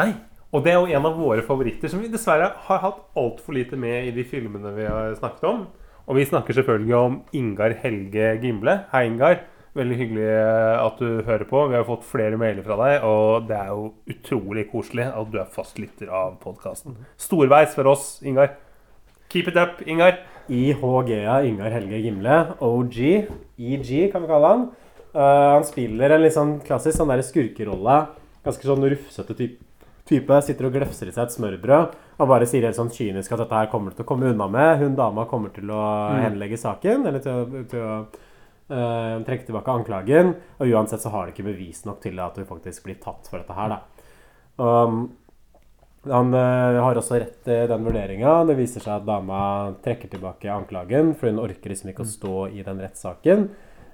[0.00, 0.12] Nei,
[0.54, 3.76] og det er jo en av våre favoritter, som vi dessverre har hatt altfor lite
[3.76, 5.66] med i de filmene vi har snakket om.
[6.08, 8.78] Og vi snakker selvfølgelig om Ingar Helge Gimle.
[8.94, 9.42] Hei, Ingar.
[9.76, 11.66] Veldig hyggelig eh, at du hører på.
[11.68, 15.36] Vi har fått flere mailer fra deg, og det er jo utrolig koselig at du
[15.36, 16.96] er fastlytter av podkasten.
[17.20, 18.54] Storveis for oss, Ingar.
[19.28, 20.22] Keep it up, Ingar.
[20.48, 22.40] IHG-a Ingar Helge Gimle.
[22.64, 22.98] OG.
[23.60, 24.66] EG, kan vi kalle han.
[25.12, 28.00] Uh, han spiller en litt sånn klassisk sånn skurkerolle.
[28.48, 29.60] Ganske sånn rufsete type.
[30.08, 30.40] type.
[30.48, 33.54] Sitter og glefser i seg et smørbrød og bare sier helt sånn kynisk at dette
[33.54, 34.80] her kommer du til å komme unna med.
[34.80, 36.22] Hun dama kommer til å Mm.
[36.24, 37.94] henlegge saken, eller til å, til å
[38.70, 40.34] uh, trekke tilbake anklagen.
[40.58, 43.38] Og uansett så har de ikke bevis nok til at hun faktisk blir tatt for
[43.38, 43.80] dette her, da.
[44.58, 45.12] Um,
[46.08, 48.44] han uh, har også rett i den vurderinga.
[48.48, 52.36] Det viser seg at dama trekker tilbake anklagen, for hun orker liksom ikke å stå
[52.54, 53.48] i den rettssaken.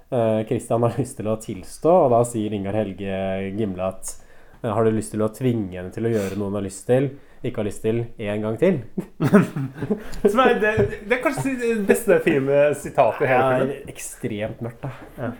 [0.05, 3.15] Kristian Christian har lyst til å tilstå, og da sier Ingar Helge
[3.57, 4.11] Gimle at
[4.61, 6.85] eh, har du lyst til å tvinge henne til å gjøre noe hun har lyst
[6.87, 7.09] til,
[7.43, 8.79] ikke har lyst til, en gang til?
[10.31, 10.71] Som er, det,
[11.09, 13.75] det er kanskje det beste filme sitatet i hele Det filmen.
[13.75, 14.89] er ekstremt mørkt, da.
[15.19, 15.31] Ja.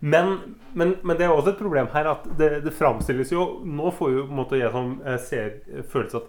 [0.00, 0.32] Men,
[0.76, 4.10] men, men det er også et problem her at det, det framstilles jo Nå får
[4.12, 5.54] jo på en måte jeg som eh, ser
[5.92, 6.26] følelse at,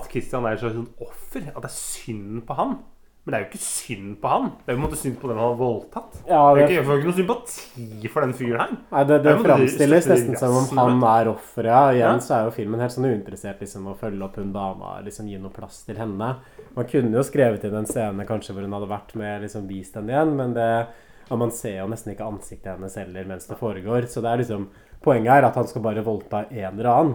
[0.00, 1.50] at Christian er et slags sånn offer.
[1.50, 2.78] At det er synd på han.
[3.20, 4.46] Men det er jo ikke synd på han.
[4.64, 6.14] Det er jo på en måte synd på den han har voldtatt.
[6.30, 8.72] Ja, det jeg får ikke noe sympati for den fyren her.
[8.94, 11.68] Nei, det, det framstilles nesten som om han er offeret.
[11.68, 12.24] Ja, igjen Ja.
[12.24, 15.36] så er jo filmen helt sånn uinteressert liksom, å følge opp hun dama, liksom gi
[15.42, 16.32] noe plass til henne.
[16.74, 20.00] Man kunne jo skrevet inn en scene kanskje hvor hun hadde vært med, liksom vist
[20.00, 20.70] henne igjen, men det
[21.30, 24.08] og man ser jo nesten ikke ansiktet hennes heller mens det foregår.
[24.10, 27.12] Så det er liksom Poenget er at han skal bare voldta en eller annen.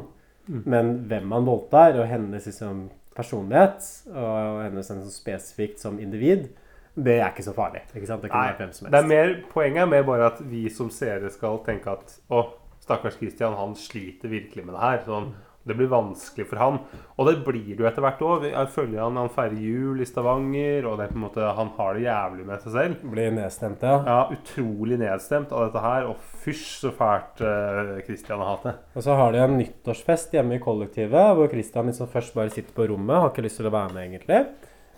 [0.50, 0.62] Mm.
[0.66, 2.80] Men hvem han voldtar, og hennes liksom
[3.16, 6.50] personlighet, og hennes sånn spesifikt som individ,
[6.96, 7.84] det er ikke så farlig.
[7.94, 8.24] Ikke sant?
[8.24, 8.94] Det kan være hvem som helst.
[8.96, 12.46] det er mer, poenget er mer bare at vi som seere skal tenke at å,
[12.86, 15.02] stakkars Christian, han sliter virkelig med det her.
[15.08, 15.34] Sånn,
[15.66, 16.76] det blir vanskelig for han.
[17.18, 18.44] Og det blir det jo etter hvert òg.
[18.52, 21.72] Jeg følger han han feirer jul i Stavanger, og det er på en måte, han
[21.80, 23.08] har det jævlig med seg selv.
[23.16, 23.96] Blir nedstemt, ja.
[24.06, 26.10] Ja, Utrolig nedstemt av dette her.
[26.12, 28.76] Og fysj, så fælt uh, Christian har hatt det.
[28.94, 32.76] Og så har de en nyttårsfest hjemme i kollektivet, hvor Christian liksom først bare sitter
[32.76, 34.44] på rommet, har ikke lyst til å være med, egentlig.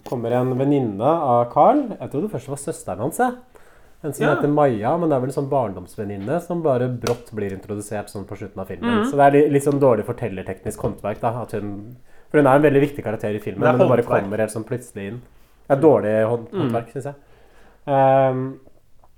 [0.08, 1.86] Kommer en venninne av Carl.
[1.96, 3.24] Jeg trodde først det var søsteren hans.
[3.24, 3.57] jeg.
[4.04, 4.36] En som Ja.
[4.36, 8.26] heter Maja, men det er vel en sånn barndomsvenninne som bare brått blir introdusert sånn
[8.28, 9.00] på slutten av filmen.
[9.04, 9.06] Mm.
[9.10, 11.20] Så det er litt, litt sånn dårlig fortellerteknisk håndverk.
[11.20, 11.96] da, hun,
[12.30, 14.66] For hun er en veldig viktig karakter i filmen, men hun bare kommer helt sånn
[14.68, 15.22] plutselig inn.
[15.68, 16.60] Det er dårlig hånd, Mm.
[16.62, 17.16] håndverk, synes jeg.
[17.88, 18.60] Um,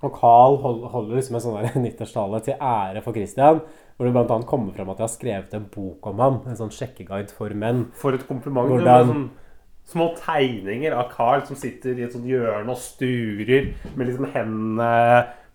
[0.02, 3.62] og Carl holder liksom en sånn nyttårstale til ære for Christian,
[3.98, 6.42] hvor det annet kommer frem at de har skrevet en bok om ham.
[6.48, 7.88] En sånn sjekkeguide for menn.
[7.94, 8.70] For et kompliment.
[8.70, 9.30] Hvordan-
[9.90, 14.94] små tegninger av Carl som sitter i et sånt hjørne og sturer med liksom hendene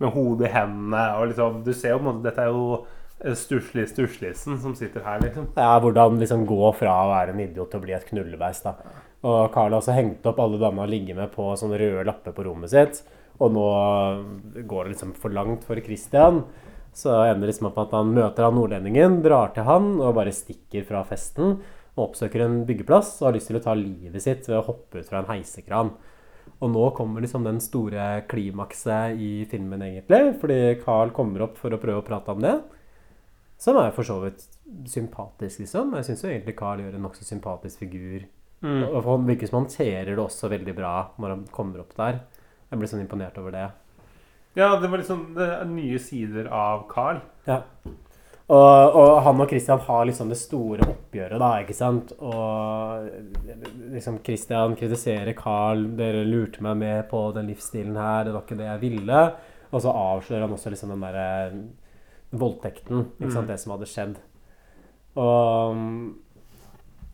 [0.03, 1.05] Med hodet i hendene.
[1.20, 2.64] Og liksom, du ser jo på en måte Dette er jo
[3.22, 5.53] eh, Stussli Stusslisen som sitter her, liksom.
[5.55, 8.66] Ja, hvordan liksom gå fra å være en idiot til å bli et knullebeist.
[8.66, 9.03] da.
[9.24, 12.35] Og Carl har også hengt opp alle damene han ligger med på sånne røde lapper
[12.37, 13.05] på rommet sitt.
[13.43, 13.68] Og nå
[14.66, 16.43] går det liksom for langt for Christian.
[16.95, 20.35] Så ender det liksom opp at han møter han nordlendingen, drar til han og bare
[20.35, 21.57] stikker fra festen.
[21.95, 25.01] Og oppsøker en byggeplass og har lyst til å ta livet sitt ved å hoppe
[25.01, 25.92] ut fra en heisekran.
[26.62, 30.34] Og nå kommer liksom den store klimakset i filmen, egentlig.
[30.40, 32.55] Fordi Carl kommer opp for å prøve å prate om det.
[33.61, 34.42] Som er for så vidt
[34.90, 35.95] sympatisk, liksom.
[35.99, 38.26] Jeg syns jo egentlig Carl gjør en nokså sympatisk figur.
[38.64, 38.82] Mm.
[38.90, 42.22] Og han virker som håndterer det også veldig bra når han kommer opp der.
[42.70, 43.66] Jeg blir sånn imponert over det.
[44.55, 47.20] Ja, det var liksom det nye sider av Carl.
[47.49, 47.62] Ja.
[48.45, 52.11] Og, og han og Christian har liksom det store oppgjøret, da, ikke sant.
[52.20, 53.07] Og
[53.95, 55.86] liksom Christian kritiserer Carl.
[55.97, 58.24] 'Dere lurte meg med på den livsstilen her.
[58.24, 59.24] Det var ikke det jeg ville.'
[59.74, 61.53] Og så avslører han også liksom den derre
[62.30, 63.07] voldtekten.
[63.20, 63.51] Ikke sant, Mm.
[63.51, 64.16] det som hadde skjedd.
[65.16, 66.16] Og um,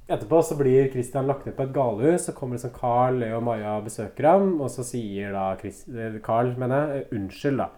[0.08, 2.26] etterpå så blir Christian lagt ned på et galehus.
[2.26, 4.60] Så kommer liksom Carl, Leo og Maja og besøker ham.
[4.60, 7.68] Og så sier da Chris, eh, Carl, mener jeg, eh, unnskyld, da.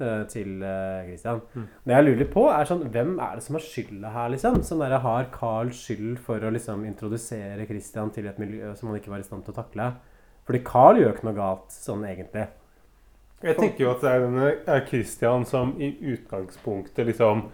[0.00, 1.40] Eh, til eh, Christian.
[1.54, 1.66] Mm.
[1.84, 4.60] Det jeg lurer på, er sånn Hvem er det som har skylda her, liksom?
[4.66, 9.00] Sånn der, Har Carl skyld for å liksom introdusere Christian til et miljø som han
[9.00, 9.90] ikke var i stand til å takle?
[10.46, 12.46] Fordi Carl gjør ikke noe galt, sånn egentlig.
[13.44, 17.48] Jeg tenker jo at det er denne Christian som i utgangspunktet liksom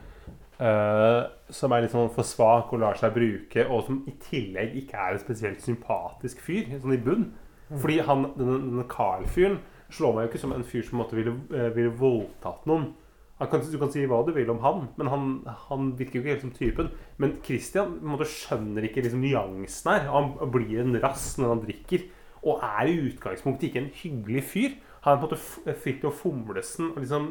[0.63, 4.77] Uh, Som er litt sånn for svak og lar seg bruke, og som i tillegg
[4.79, 7.25] ikke er en spesielt sympatisk fyr, sånn i bunn.
[7.73, 9.59] Fordi han, denne, denne Carl-fyren
[9.93, 12.91] slår meg jo ikke som en fyr som måtte ville, eh, ville voldtatt noen.
[13.43, 15.23] Kan, du kan si hva du vil om han, men han,
[15.67, 16.91] han virker jo ikke helt som typen.
[17.19, 20.05] Men Christian måte, skjønner ikke liksom, nyansen her.
[20.13, 22.05] Han blir en rass når han drikker.
[22.47, 24.77] Og er i utgangspunktet ikke en hyggelig fyr.
[25.03, 27.29] Han er på en måte f- å Fomlesen og liksom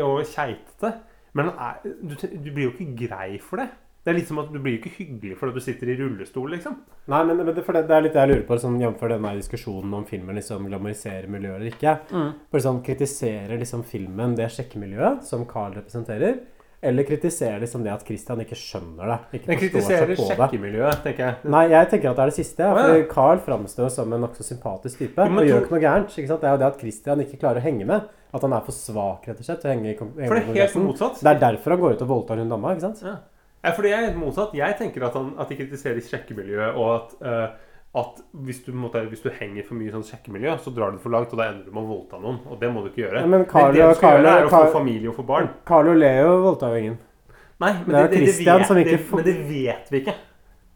[0.00, 0.94] og keitete.
[1.36, 3.68] Men er, du, du blir jo ikke grei for det.
[4.10, 6.48] Det er litt som at Du blir jo ikke hyggelig fordi du sitter i rullestol,
[6.50, 6.80] liksom.
[7.12, 9.04] Nei, men, men det, det, det er litt det jeg lurer på, sånn, jf.
[9.12, 11.92] denne diskusjonen om filmen liksom glamoriserer miljøet eller ikke.
[12.10, 12.32] Mm.
[12.50, 16.40] For sånn, Kritiserer liksom filmen det sjekkemiljøet som Carl representerer?
[16.82, 19.18] Eller kritiserer liksom det at Christian ikke skjønner det?
[19.36, 21.50] Ikke Den kritiserer sjekkemiljøet, tenker jeg.
[21.54, 22.64] Nei, jeg tenker at det er det siste.
[22.66, 25.26] Ja, For Carl framstår som en nokså sympatisk type.
[25.28, 26.16] Jo, og gjør ikke noe gærent.
[26.16, 26.40] Ikke sant?
[26.42, 28.08] Det er jo det at Christian ikke klarer å henge med.
[28.32, 30.56] At han er for svak rett og slett, til å henge i For det er
[30.56, 31.20] helt motsatt.
[31.20, 32.72] Det er derfor han går ut og voldtar hun dama.
[32.72, 33.04] ikke sant?
[33.04, 33.16] Ja.
[33.64, 34.54] Ja, fordi jeg er helt motsatt.
[34.56, 39.02] Jeg tenker at, han, at de kritiserer sjekkemiljøet, og at, uh, at hvis, du, måtte,
[39.10, 41.50] hvis du henger for mye i sånn sjekkemiljø, så drar du for langt, og da
[41.50, 42.38] ender du med å voldta noen.
[42.48, 43.20] Og det må du ikke gjøre.
[43.24, 45.16] Ja, men Carlo- det, det du skal Carlo- gjøre, er å Carlo- få familie og
[45.20, 45.50] få barn.
[45.68, 46.98] Carlo Leo voldta jo ingen.
[47.60, 50.14] Nei, men Det det, det, det, vet, som ikke men det vet vi ikke.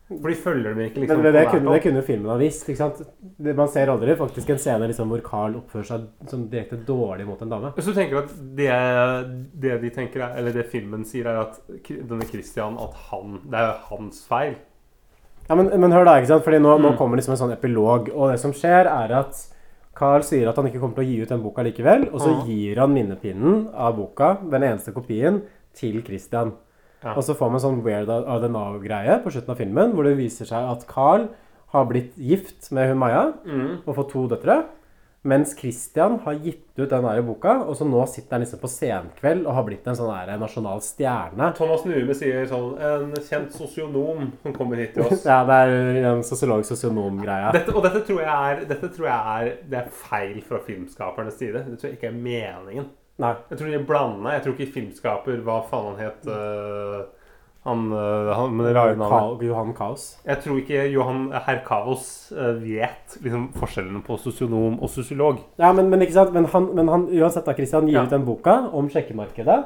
[0.08, 2.66] For de følger dem ikke liksom Men det, det, kunne, det kunne filmen ha visst.
[2.68, 2.98] ikke sant?
[3.40, 7.24] Det, man ser aldri faktisk en scene liksom, hvor Carl oppfører seg som direkte dårlig
[7.26, 7.70] mot en dame.
[7.78, 8.68] Hvis du tenker at det,
[9.64, 11.56] det de tenker er, Eller det filmen sier, er at
[11.88, 14.54] denne Christian At han Det er hans feil.
[15.48, 16.44] Ja, men, men hør da, ikke sant?
[16.44, 16.98] Fordi nå, nå Mm.
[17.00, 19.40] kommer liksom en sånn epilog, og det som skjer er at
[19.94, 22.30] Carl sier at han ikke kommer til å gi ut den boka likevel, og så
[22.32, 22.44] Ja.
[22.48, 25.42] gir han minnepinnen av boka, den eneste kopien,
[25.76, 26.52] til Christian.
[27.04, 27.14] Ja.
[27.16, 30.16] Og så får man sånn weird of the now-greie på slutten av filmen, hvor det
[30.16, 31.28] viser seg at Carl
[31.74, 33.82] har blitt gift med hun Maja, Mm.
[33.86, 34.64] og fått to døtre,
[35.26, 38.68] mens Christian har gitt ut den der boka, og så nå sitter han liksom på
[38.68, 41.48] senkveld og har blitt en sånn der nasjonal stjerne.
[41.56, 45.24] Thomas Nume sier sånn En kjent sosionom som kommer hit til oss.
[45.32, 47.48] Ja, det er en sosiolog-sosionom-greia.
[47.74, 51.64] Og dette tror, jeg er, dette tror jeg er Det er feil fra filmskapernes side.
[51.70, 52.90] Det tror jeg ikke er meningen.
[53.22, 53.34] Nei.
[53.50, 54.32] Jeg tror de er blanda.
[54.34, 57.04] Jeg tror ikke filmskaper Hva faen han het uh,
[57.64, 59.44] Han, øh, han med det rare navnet.
[59.46, 60.02] Johan Kaos.
[60.26, 65.38] Jeg tror ikke Johan herr Kaos uh, vet liksom forskjellene på sosionom og sosiolog.
[65.62, 66.34] Ja, men, men ikke sant?
[66.34, 68.02] Men han, men han uansett da, Christian gir Ja.
[68.04, 69.56] ut den boka om sjekkemarkedet,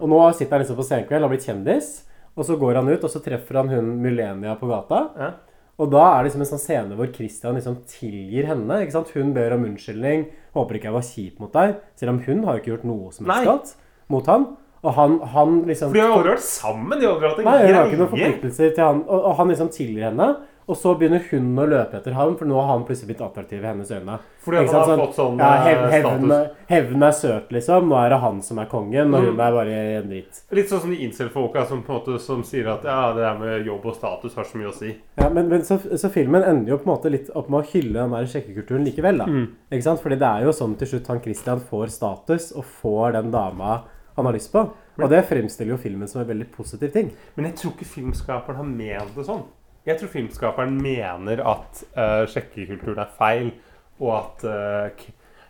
[0.00, 1.90] og nå sitter han liksom på senkveld og har blitt kjendis,
[2.38, 5.30] og så går han ut, og så treffer han hun Milenia på gata, Ja.
[5.76, 9.12] og da er det liksom en sånn scene hvor Christian liksom tilgir henne, ikke sant?
[9.12, 10.24] Hun ber om unnskyldning,
[10.56, 13.14] håper ikke jeg var kjip mot deg, selv om hun har jo ikke gjort noe
[13.14, 13.74] som helst galt
[14.12, 14.48] mot han,
[14.82, 15.92] og han, han liksom...
[15.92, 16.98] For de har jo aldri vært sammen.
[16.98, 19.36] De har aldri hatt en Nei, hun har ikke noen forpliktelser til han, og, og
[19.38, 20.28] han liksom tilgir henne,
[20.72, 23.60] og så begynner hun å løpe etter ham, for nå har han plutselig blitt attraktiv
[23.60, 24.14] i hennes øyne.
[24.42, 26.64] Fordi han har fått sånn, ja, hev, eh, hevn, status.
[26.72, 27.88] hevn er søt, liksom.
[27.92, 29.26] Nå er det han som er kongen, og Mm.
[29.28, 30.40] hun er bare en dritt.
[30.50, 31.84] Litt sånn som de incel-folka som,
[32.18, 34.96] som sier at ja, det der med jobb og status har så mye å si.
[35.18, 37.70] Ja, men, men så, så filmen ender jo på en måte litt opp med å
[37.72, 39.26] hylle den der sjekkekulturen likevel, da.
[39.26, 39.48] Mm.
[39.70, 40.00] Ikke sant?
[40.02, 43.82] Fordi det er jo sånn til slutt han Christian får status, og får den dama
[44.16, 44.70] han har lyst på.
[45.00, 47.12] Og det fremstiller jo filmen som en veldig positiv ting.
[47.34, 49.44] Men jeg tror ikke filmskaperen har ment det sånn.
[49.86, 53.50] Jeg tror filmskaperen mener at uh, sjekkekulturen er feil,
[54.02, 55.06] og at uh,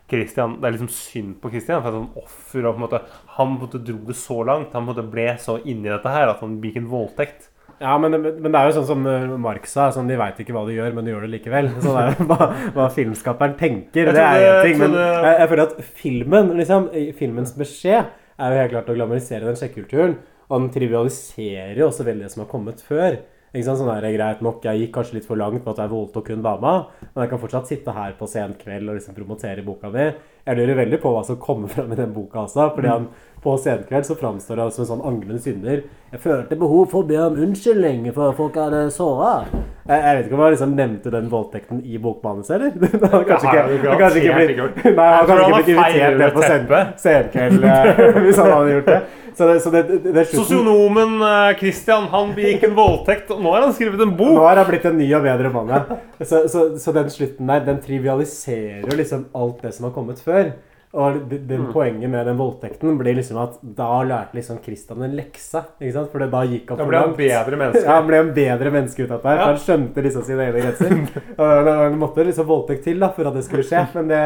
[0.09, 1.81] Christian, det er liksom synd på Christian.
[1.83, 3.01] For han offer og på en måte,
[3.37, 4.73] Han måte dro det så langt.
[4.73, 7.49] Han måte ble så inni dette her at han begikk en voldtekt.
[7.81, 10.53] Ja, men, men det er jo sånn som eh, Mark sa, sånn, de veit ikke
[10.55, 11.71] hva de gjør, men de gjør det likevel.
[11.83, 14.77] Sånn er det, hva, hva filmskaperen tenker, det er én ting.
[14.79, 19.49] Men jeg, jeg føler at filmen, liksom, filmens beskjed er jo helt klart å glamorisere
[19.49, 20.15] den sjekkekulturen.
[20.49, 23.17] Og den trivialiserer jo også veldig det som har kommet før.
[23.53, 23.77] Ikke sant?
[23.83, 26.41] Sånn der, greit nok, Jeg gikk kanskje litt for langt på at jeg voldtok kun
[26.41, 30.07] dama, men jeg kan fortsatt sitte her på sen kveld og liksom promotere boka mi.
[30.47, 32.71] Jeg lurer veldig på hva som kommer fram i den boka også.
[32.73, 33.07] fordi han
[33.43, 35.83] på senkveld så framstår han som en sånn angrende synder.
[36.11, 39.45] Jeg følte behov for å be om unnskyldning for folk hadde såra.
[39.83, 42.71] Jeg, jeg vet ikke om han liksom nevnte den voldtekten i bokmanuset, eller?
[43.03, 46.37] Han har kanskje ikke, han kanskje ikke blitt, nei, han kanskje ikke blitt invitert med
[46.37, 46.71] på sen,
[47.03, 49.01] senkveld eh, hvis han hadde gjort det.
[49.33, 50.25] Så det, så det, det.
[50.29, 54.37] Sosionomen eh, Christian han begikk en voldtekt, og nå har han skrevet en bok!
[54.37, 55.99] Nå har han blitt en ny og bedre mann, ja.
[56.21, 60.23] Så, så, så den slutten der, den trivialiserer jo liksom alt det som har kommet
[60.23, 60.53] før.
[60.93, 61.71] Og det, det Mm.
[61.73, 65.63] poenget med den voldtekten blir liksom at da lærte liksom Christian en lekse.
[65.81, 66.11] ikke sant?
[66.11, 67.17] For det da gikk han Da ble han langt.
[67.17, 67.83] bedre menneske.
[67.87, 69.33] Ja, han ble en bedre menneske ut av det.
[69.39, 69.45] Ja.
[69.47, 71.21] Han skjønte liksom sine egne grenser.
[71.41, 74.19] Og det måtte liksom voldtekt til da, for at det skulle skje, men det,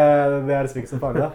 [0.49, 1.31] det er liksom ikke så farlig, da.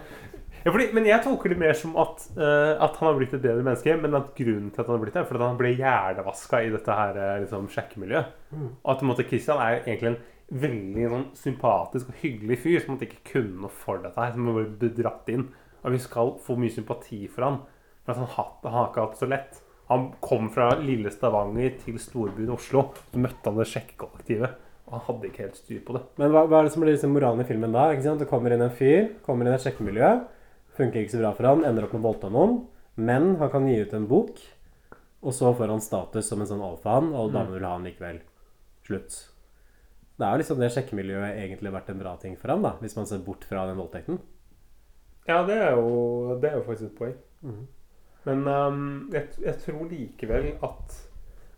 [0.63, 3.41] Ja, fordi, men jeg tolker det mer som at, uh, at han har blitt et
[3.43, 5.73] bedre menneske, men at grunnen til at han har blitt det, er fordi han ble
[5.75, 8.29] hjernevaska i dette her eh, liksom, sjekkemiljøet.
[8.53, 8.69] Mm.
[8.85, 10.21] Og at på en måte, Christian er egentlig en
[10.53, 14.49] veldig sånn, sympatisk og hyggelig fyr som at ikke kunne noe for dette her, som
[14.49, 15.47] bare ble dratt inn.
[15.83, 17.61] Og vi skal få mye sympati for han,
[18.05, 19.59] for at han, har ikke hatt det så lett.
[19.89, 24.53] Han kom fra lille Stavanger til storbyen Oslo, så møtte han det sjekkekollektivet.
[24.87, 26.03] Og han hadde ikke helt styr på det.
[26.19, 27.89] Men hva, hva er det som blir liksom moralen i filmen da?
[27.91, 28.19] Ikke sant?
[28.23, 30.09] Det kommer inn en fyr, kommer inn i et sjekkemiljø.
[30.77, 32.57] Funker ikke så bra for han, ender opp med å voldta noen.
[32.95, 34.39] Men han kan gi ut en bok,
[35.23, 37.33] og så får han status som en sånn alfahann, og Mm.
[37.33, 38.19] damene vil ha han likevel.
[38.85, 39.19] Slutt.
[40.13, 42.95] Det er jo liksom det sjekkemiljøet egentlig vært en bra ting for ham, da, hvis
[42.99, 44.19] man ser bort fra den voldtekten.
[45.27, 47.15] Ja, det er jo, det er jo faktisk et poeng.
[47.41, 47.63] Mm.
[48.27, 48.83] Men um,
[49.13, 50.99] jeg, jeg tror likevel at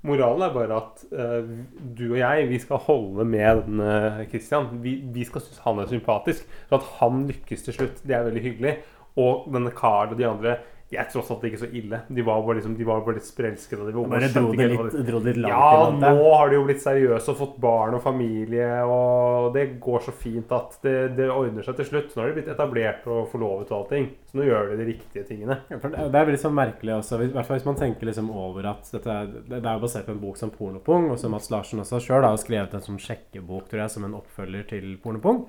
[0.05, 1.49] moralen er bare at uh,
[1.97, 4.69] du og jeg, vi skal holde med denne Christian.
[4.83, 6.47] Vi, vi skal synes han er sympatisk.
[6.69, 8.77] Så at han lykkes til slutt, det er veldig hyggelig.
[9.21, 10.57] Og denne Carl og de andre
[10.95, 11.99] de er tross alt ikke så ille.
[12.07, 13.85] De var bare, liksom, de var bare litt sprelskede.
[13.89, 14.07] de var.
[14.15, 17.37] Bare dro det litt- dro litt langt Ja, nå har de jo blitt seriøse og
[17.41, 21.85] fått barn og familie, og det går så fint at det, det ordner seg til
[21.91, 22.15] slutt.
[22.15, 25.25] Nå har de blitt etablert og forlovet og allting, så nå gjør de de riktige
[25.27, 25.59] tingene.
[25.69, 28.65] Ja, det er veldig sånn merkelig også, i hvert fall hvis man tenker liksom over
[28.71, 31.49] at dette er, det det er basert på en bok som Pornopung, og som Mats
[31.51, 35.45] Larsen også sjøl har skrevet en sånn sjekkebok, tror jeg, som en oppfølger til Pornopung.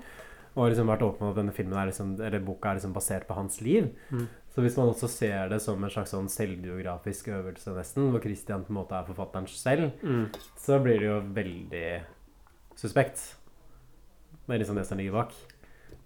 [0.57, 3.27] Og liksom vært åpen om at denne filmen er liksom, eller boka er liksom basert
[3.29, 3.91] på hans liv.
[4.09, 4.23] Mm.
[4.57, 8.63] Så hvis man også ser det som en slags sånn selvbiografisk øvelse, nesten, hvor Christian
[8.65, 10.31] på en måte er forfatteren selv, Mm.
[10.57, 12.01] så blir det jo veldig
[12.75, 13.35] suspekt.
[14.47, 15.31] Det er liksom det som ligger bak.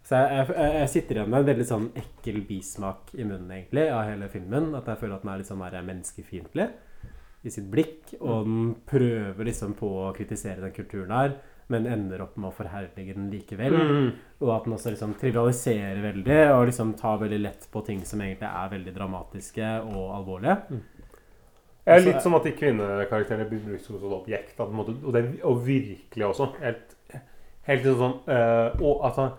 [0.03, 3.87] Så jeg, jeg, jeg sitter igjen med en veldig sånn ekkel bismak i munnen egentlig
[3.93, 4.73] av hele filmen.
[4.75, 6.67] At jeg føler at den er litt sånn menneskefiendtlig
[7.47, 8.15] i sitt blikk.
[8.19, 11.37] Og den prøver liksom på å kritisere den kulturen her,
[11.71, 13.75] men ender opp med å forherlige den likevel.
[13.75, 14.09] Mm.
[14.41, 18.23] Og at den også liksom trivialiserer veldig, og liksom tar veldig lett på ting som
[18.23, 20.57] egentlig er veldig dramatiske og alvorlige.
[21.81, 24.59] Jeg er Altså, litt som at de kvinnekarakterene blir brukt som et objekt.
[24.59, 26.51] At, måte, og, det, og virkelig også.
[26.61, 26.97] Helt,
[27.65, 29.31] helt sånn øh, Og altså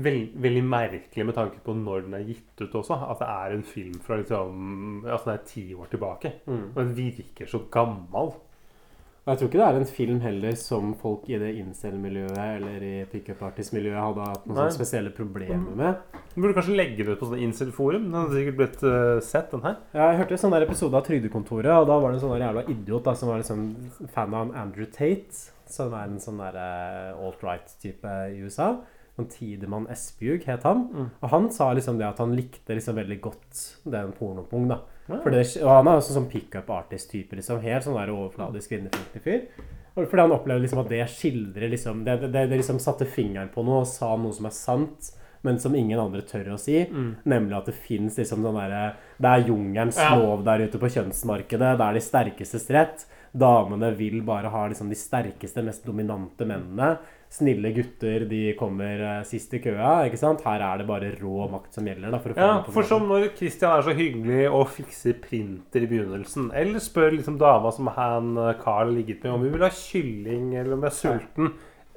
[0.00, 2.96] veld, Veldig merkelig med tanke på når den er gitt ut også.
[3.10, 6.32] At det er en film fra liksom Altså den er ti år tilbake.
[6.46, 6.64] Mm.
[6.70, 8.32] Og den virker så gammel.
[9.30, 12.82] Og jeg tror ikke det er en film heller som folk i det incel-miljøet eller
[12.82, 16.00] i pickup artist-miljøet hadde hatt noen sånne spesielle problemer med.
[16.32, 18.08] Du burde kanskje legge det ut på sånn incel-forum.
[18.08, 19.76] Den hadde sikkert blitt uh, sett, den her.
[19.94, 22.42] Ja, jeg hørte en sånn der episode av Trygdekontoret, og da var det en sånn
[22.42, 23.68] jævla idiot da, som var liksom
[24.16, 28.72] fan av Andrew Tate, som er en sånn der eh, alt-right-type i USA.
[29.20, 30.86] Sånn Tidemann Espejug het han.
[30.88, 31.10] Mm.
[31.20, 33.60] Og han sa liksom det at han likte liksom veldig godt
[33.92, 34.80] den pornopung, da.
[35.10, 35.18] Ja.
[35.20, 37.60] For det, og han er også sånn pickup artist-type, liksom.
[37.64, 39.68] Helt sånn der overfladisk kvinnefiendtlig fyr.
[39.94, 43.64] Fordi han opplevde liksom at det skildrer liksom det, det, det liksom satte fingeren på
[43.66, 45.10] noe og sa noe som er sant,
[45.42, 46.78] men som ingen andre tør å si.
[46.84, 47.10] Mm.
[47.32, 48.82] Nemlig at det fins liksom sånn derre
[49.20, 51.74] Det er jungelens lov der ute på kjønnsmarkedet.
[51.80, 53.06] Det er de sterkestes rett.
[53.32, 56.96] Damene vil bare ha liksom de sterkeste, mest dominante mennene.
[57.30, 60.00] Snille gutter, de kommer eh, sist i køa.
[60.08, 60.42] ikke sant?
[60.42, 62.10] Her er det bare rå makt som gjelder.
[62.10, 66.50] da, for Ja, for som når Christian er så hyggelig og fikser printer i begynnelsen,
[66.50, 70.56] eller spør liksom dama som han eh, Carl ligget med om hun vil ha kylling
[70.56, 71.52] eller om hun er sulten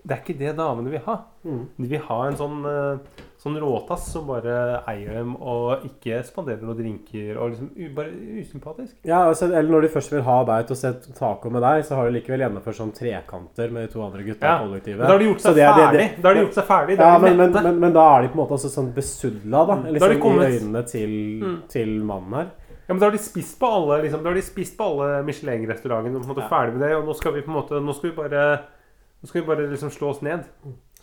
[0.06, 1.14] Det er ikke det damene vil ha.
[1.46, 1.62] Mm.
[1.80, 2.98] De vil ha en sånn, eh,
[3.40, 8.96] sånn råtass som bare eier dem og ikke spanderer noen drinker og liksom bare usympatisk.
[9.08, 11.96] Ja, altså, eller når de først vil ha til å se taco med deg, så
[11.96, 15.00] har de likevel gjennomført sånn trekanter med de to andre gutta Ja, i kollektivet.
[15.08, 16.00] da har de gjort seg det er- det- ferdig.
[16.16, 16.98] det- Da har de gjort seg ferdig.
[17.00, 19.76] Ja, men, men, men, men da er de på en måte også sånn besudla, da.
[19.76, 21.10] Da Liksom, de kommet- I øynene til,
[21.44, 21.62] Mm.
[21.70, 22.48] til mannen her.
[22.90, 25.24] Ja, men da har de spist på alle liksom, Da har de spist på alle
[25.24, 26.50] Michelin-restaurantene og på en måte Ja.
[26.50, 26.92] ferdig med det.
[26.98, 28.60] Og nå skal vi på en måte Nå skal vi bare
[29.24, 30.44] Nå skal vi bare liksom slå oss ned.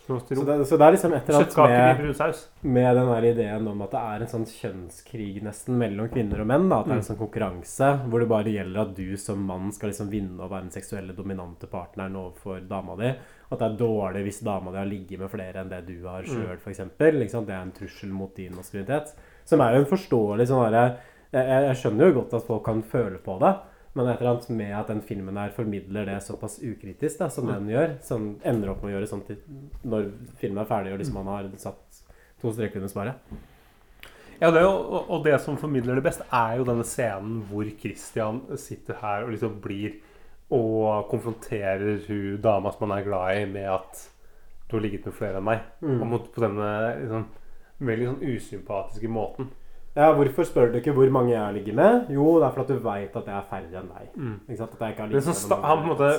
[0.04, 2.06] Slå oss til Så det, så det er liksom et eller Kjøttkaker i annet brun
[2.10, 2.40] med, saus.
[2.62, 6.48] med den der ideen om at det er en sånn kjønnskrig nesten mellom kvinner og
[6.50, 6.68] menn.
[6.68, 7.08] Da, at det er en Mm.
[7.10, 10.62] sånn konkurranse hvor det bare gjelder at du som mann skal liksom vinne og være
[10.68, 13.14] den seksuelle dominante partneren overfor dama di.
[13.52, 16.22] At det er dårlig hvis dama di har ligget med flere enn det du har
[16.22, 16.80] sjøl, f.eks.
[16.98, 17.46] Liksom.
[17.46, 19.14] Det er en trussel mot din maskulinitet.
[19.44, 20.96] Som er jo en forståelig sånn derre
[21.32, 23.56] jeg, jeg jeg skjønner jo godt at folk kan føle på det.
[23.94, 27.44] Men et eller annet med at den filmen her formidler det såpass ukritisk da, som
[27.46, 27.54] Mm.
[27.54, 29.24] den gjør, som ender opp med å gjøre sånn
[29.84, 32.02] når filmen er ferdig og liksom man har satt
[32.40, 33.14] to streker under svaret.
[34.40, 37.64] Ja, det jo, og- og det som formidler det best, er jo denne scenen hvor
[37.80, 39.94] Christian sitter her og liksom blir
[40.52, 44.08] Og konfronterer hun dama som han er glad i, med at
[44.68, 45.60] du har ligget med flere enn meg.
[45.80, 46.00] Mm.
[46.02, 47.24] Og mot, på denne liksom,
[47.80, 49.46] veldig sånn usympatiske måten.
[49.96, 52.06] Ja, Hvorfor spør du ikke hvor mange jeg ligger med?
[52.14, 54.08] Jo, det er fordi du veit at jeg er færre enn deg.
[54.14, 54.36] Mm.
[54.48, 54.76] Ikke sant?
[54.76, 56.10] At jeg ikke har ligget med han, måte,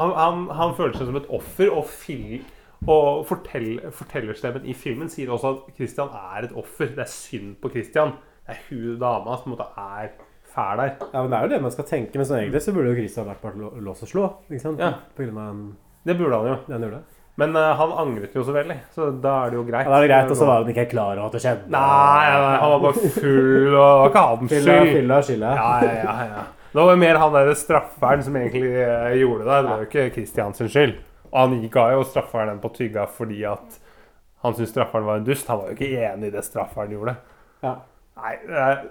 [0.00, 2.40] han, han, han føler seg som et offer og, fyll,
[2.88, 6.88] Og fortell, fortellerstemmen i filmen sier også at Christian er et offer.
[6.96, 8.16] Det er synd på Christian.
[8.42, 10.08] Det er hun dama som måte er
[10.54, 10.96] fæl der.
[11.12, 12.98] Ja, men Det er jo det man skal tenke, men sånn egentlig så burde jo
[12.98, 14.24] Christian vært på lå- lås og slå.
[14.50, 14.80] Ikke sant?
[14.82, 14.94] Ja.
[15.14, 15.76] På grunn av den,
[16.08, 16.56] Det burde han jo.
[16.66, 17.11] den gjorde det.
[17.40, 19.86] Men uh, han angret jo så veldig, så da er det jo greit.
[19.88, 21.70] Ja, det er greit, og så var han ikke klar over at det skjedde.
[21.72, 24.92] Nei, nei, han var bare full, og var ikke hans Fylla, skyld.
[24.98, 25.52] fylla skylda.
[25.56, 26.42] Ja, ja, ja, ja.
[26.72, 29.56] Det var mer han der strafferen som egentlig uh, gjorde det.
[29.56, 30.98] Det var jo ikke Christian skyld.
[31.32, 33.78] Og han ga jo strafferen den på tygga fordi at
[34.42, 35.48] han syntes strafferen var en dust.
[35.48, 37.16] Han var jo ikke enig i det strafferen gjorde.
[37.64, 37.74] Ja.
[38.20, 38.82] Nei, eh,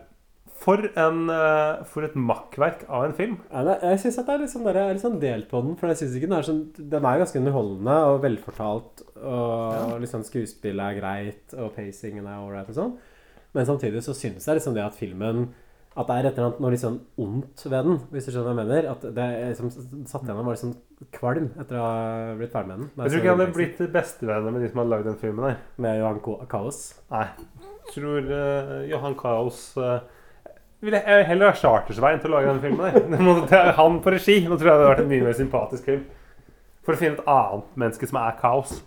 [0.62, 3.39] for, en, eh, for et makkverk av en film.
[3.49, 5.74] Ja, det, jeg syns jeg er litt sånn, der, er litt sånn delt på den.
[5.80, 9.01] For jeg synes ikke den er sånn Den er ganske underholdende og velfortalt.
[9.22, 12.93] Og liksom skuespillet er greit, og pacingen er ålreit og sånn.
[13.57, 15.49] Men samtidig så syns jeg liksom det at filmen
[15.91, 18.53] At det er et eller annet noe litt sånn ondt ved den, hvis du skjønner
[18.53, 18.86] hva jeg mener.
[18.93, 19.74] At det liksom
[20.07, 20.78] satt gjennom var litt sånn
[21.18, 22.93] kvalm etter å ha blitt ferdig med den.
[22.93, 25.59] Jeg tror ikke jeg hadde blitt bestevenner med de som hadde lagd den filmen der.
[25.82, 26.82] Med Johan Kaos.
[27.12, 27.28] Nei.
[27.66, 29.97] Jeg tror uh, Johan Kaos uh,
[30.86, 32.95] ville jeg heller ha Chartersveien til å lage den filmen
[33.51, 33.59] der.
[33.59, 34.39] Er Han på regi.
[34.47, 36.07] Nå tror jeg det hadde vært en mye mer sympatisk film.
[36.86, 38.79] For å finne et annet menneske som er kaos.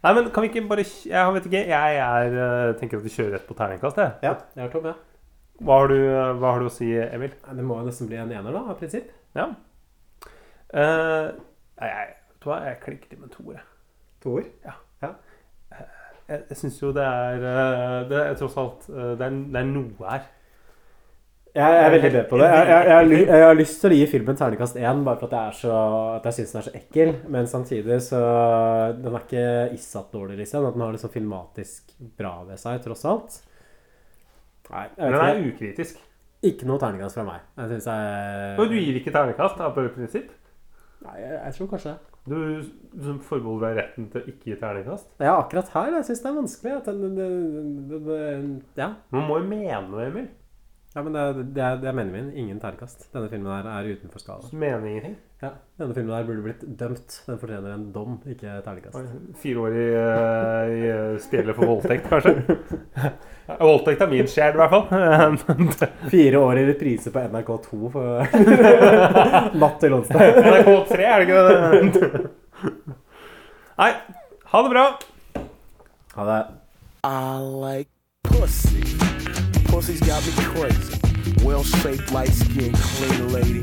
[0.00, 3.12] Nei, men kan vi ikke bare Jeg vet ikke, jeg er, eh, tenker at vi
[3.14, 4.16] kjører rett på terningkast, jeg.
[4.24, 4.96] Ja, jeg er tom, ja.
[5.60, 7.34] Hva har, du, eh, hva har du å si, Emil?
[7.44, 9.10] Det må jo nesten bli en ener, da, av prinsipp.
[9.36, 9.50] Ja.
[10.70, 11.34] Uh,
[11.82, 13.58] jeg, vet du hva, jeg klikker til med to toer.
[13.58, 13.66] jeg.
[14.24, 14.46] Toer?
[14.64, 14.74] Ja.
[15.02, 15.14] Ja.
[16.30, 19.60] Jeg, jeg syns jo det er eh, Det er tross alt eh, Det er, det
[19.62, 20.28] er noe her.
[21.50, 22.46] Jeg er veldig med på det.
[22.46, 25.32] Jeg, jeg, jeg, har jeg lyst til å gi filmen terningkast én, bare for at
[25.34, 25.78] jeg, så,
[26.18, 27.10] at jeg syns den er så ekkel.
[27.34, 28.20] Men samtidig så
[29.00, 30.68] Den er ikke issatt dårlig, liksom.
[30.68, 33.40] At den har liksom filmatisk bra ved seg, tross alt.
[34.70, 36.04] Nei, jeg den er ukritisk.
[36.46, 37.42] Ikke noe terningkast fra meg.
[37.58, 40.30] Jeg synes jeg Og du gir ikke terningkast av bare prinsipp?
[41.02, 42.06] Nei, jeg, jeg tror kanskje det.
[42.30, 42.36] Du,
[42.94, 45.10] du forbeholder deg retten til å ikke gi terningkast?
[45.18, 45.96] Ja, akkurat her.
[45.98, 46.76] Jeg syns det er vanskelig.
[46.78, 47.42] At den, den,
[47.90, 48.92] den, den, ja.
[49.10, 50.30] Man må jo mene noe, Emil.
[50.94, 52.30] Ja, men det, det, er, det er meningen min.
[52.34, 53.04] Ingen terningkast.
[53.14, 54.48] Denne filmen her er utenfor skala.
[54.50, 55.14] Du mener ingenting.
[55.40, 57.14] Ja, Denne filmen her burde blitt dømt.
[57.28, 59.12] Den fortjener en dom, ikke terningkast.
[59.38, 62.34] Fire år i, uh, i eh, spjeldet for voldtekt, kanskje?
[63.60, 65.38] Voldtekt er min sjel, i hvert fall.
[66.16, 68.36] Fire år i reprise på NRK2 for
[69.62, 70.42] natt til onsdag.
[70.42, 72.24] NRK3, er det ikke det?
[73.78, 73.92] Nei,
[74.50, 74.88] ha det bra.
[76.18, 76.40] Ha det.
[77.06, 77.90] I like
[78.26, 78.89] pussy.
[79.70, 80.98] Pussy's got me crazy.
[81.44, 83.62] Well shaped, light skinned, clean lady.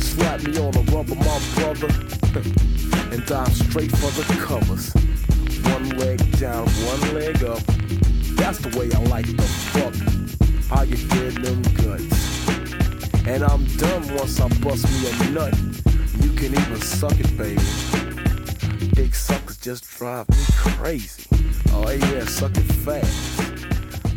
[0.00, 1.92] Slap me on the rubber, my brother.
[3.12, 4.92] and dive straight for the covers.
[5.72, 7.60] One leg down, one leg up.
[8.36, 9.94] That's the way I like the fuck.
[10.70, 12.48] How you did them guts.
[13.26, 15.54] And I'm done once I bust me a nut.
[16.22, 17.60] You can even suck it, baby.
[18.94, 21.26] Big suckers just drive me crazy.
[21.70, 23.43] Oh yeah, suck it fast.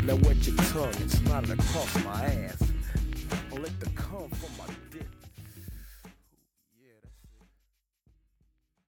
[0.08, 1.12] Now wet your tongue and
[1.50, 2.67] it across my ass.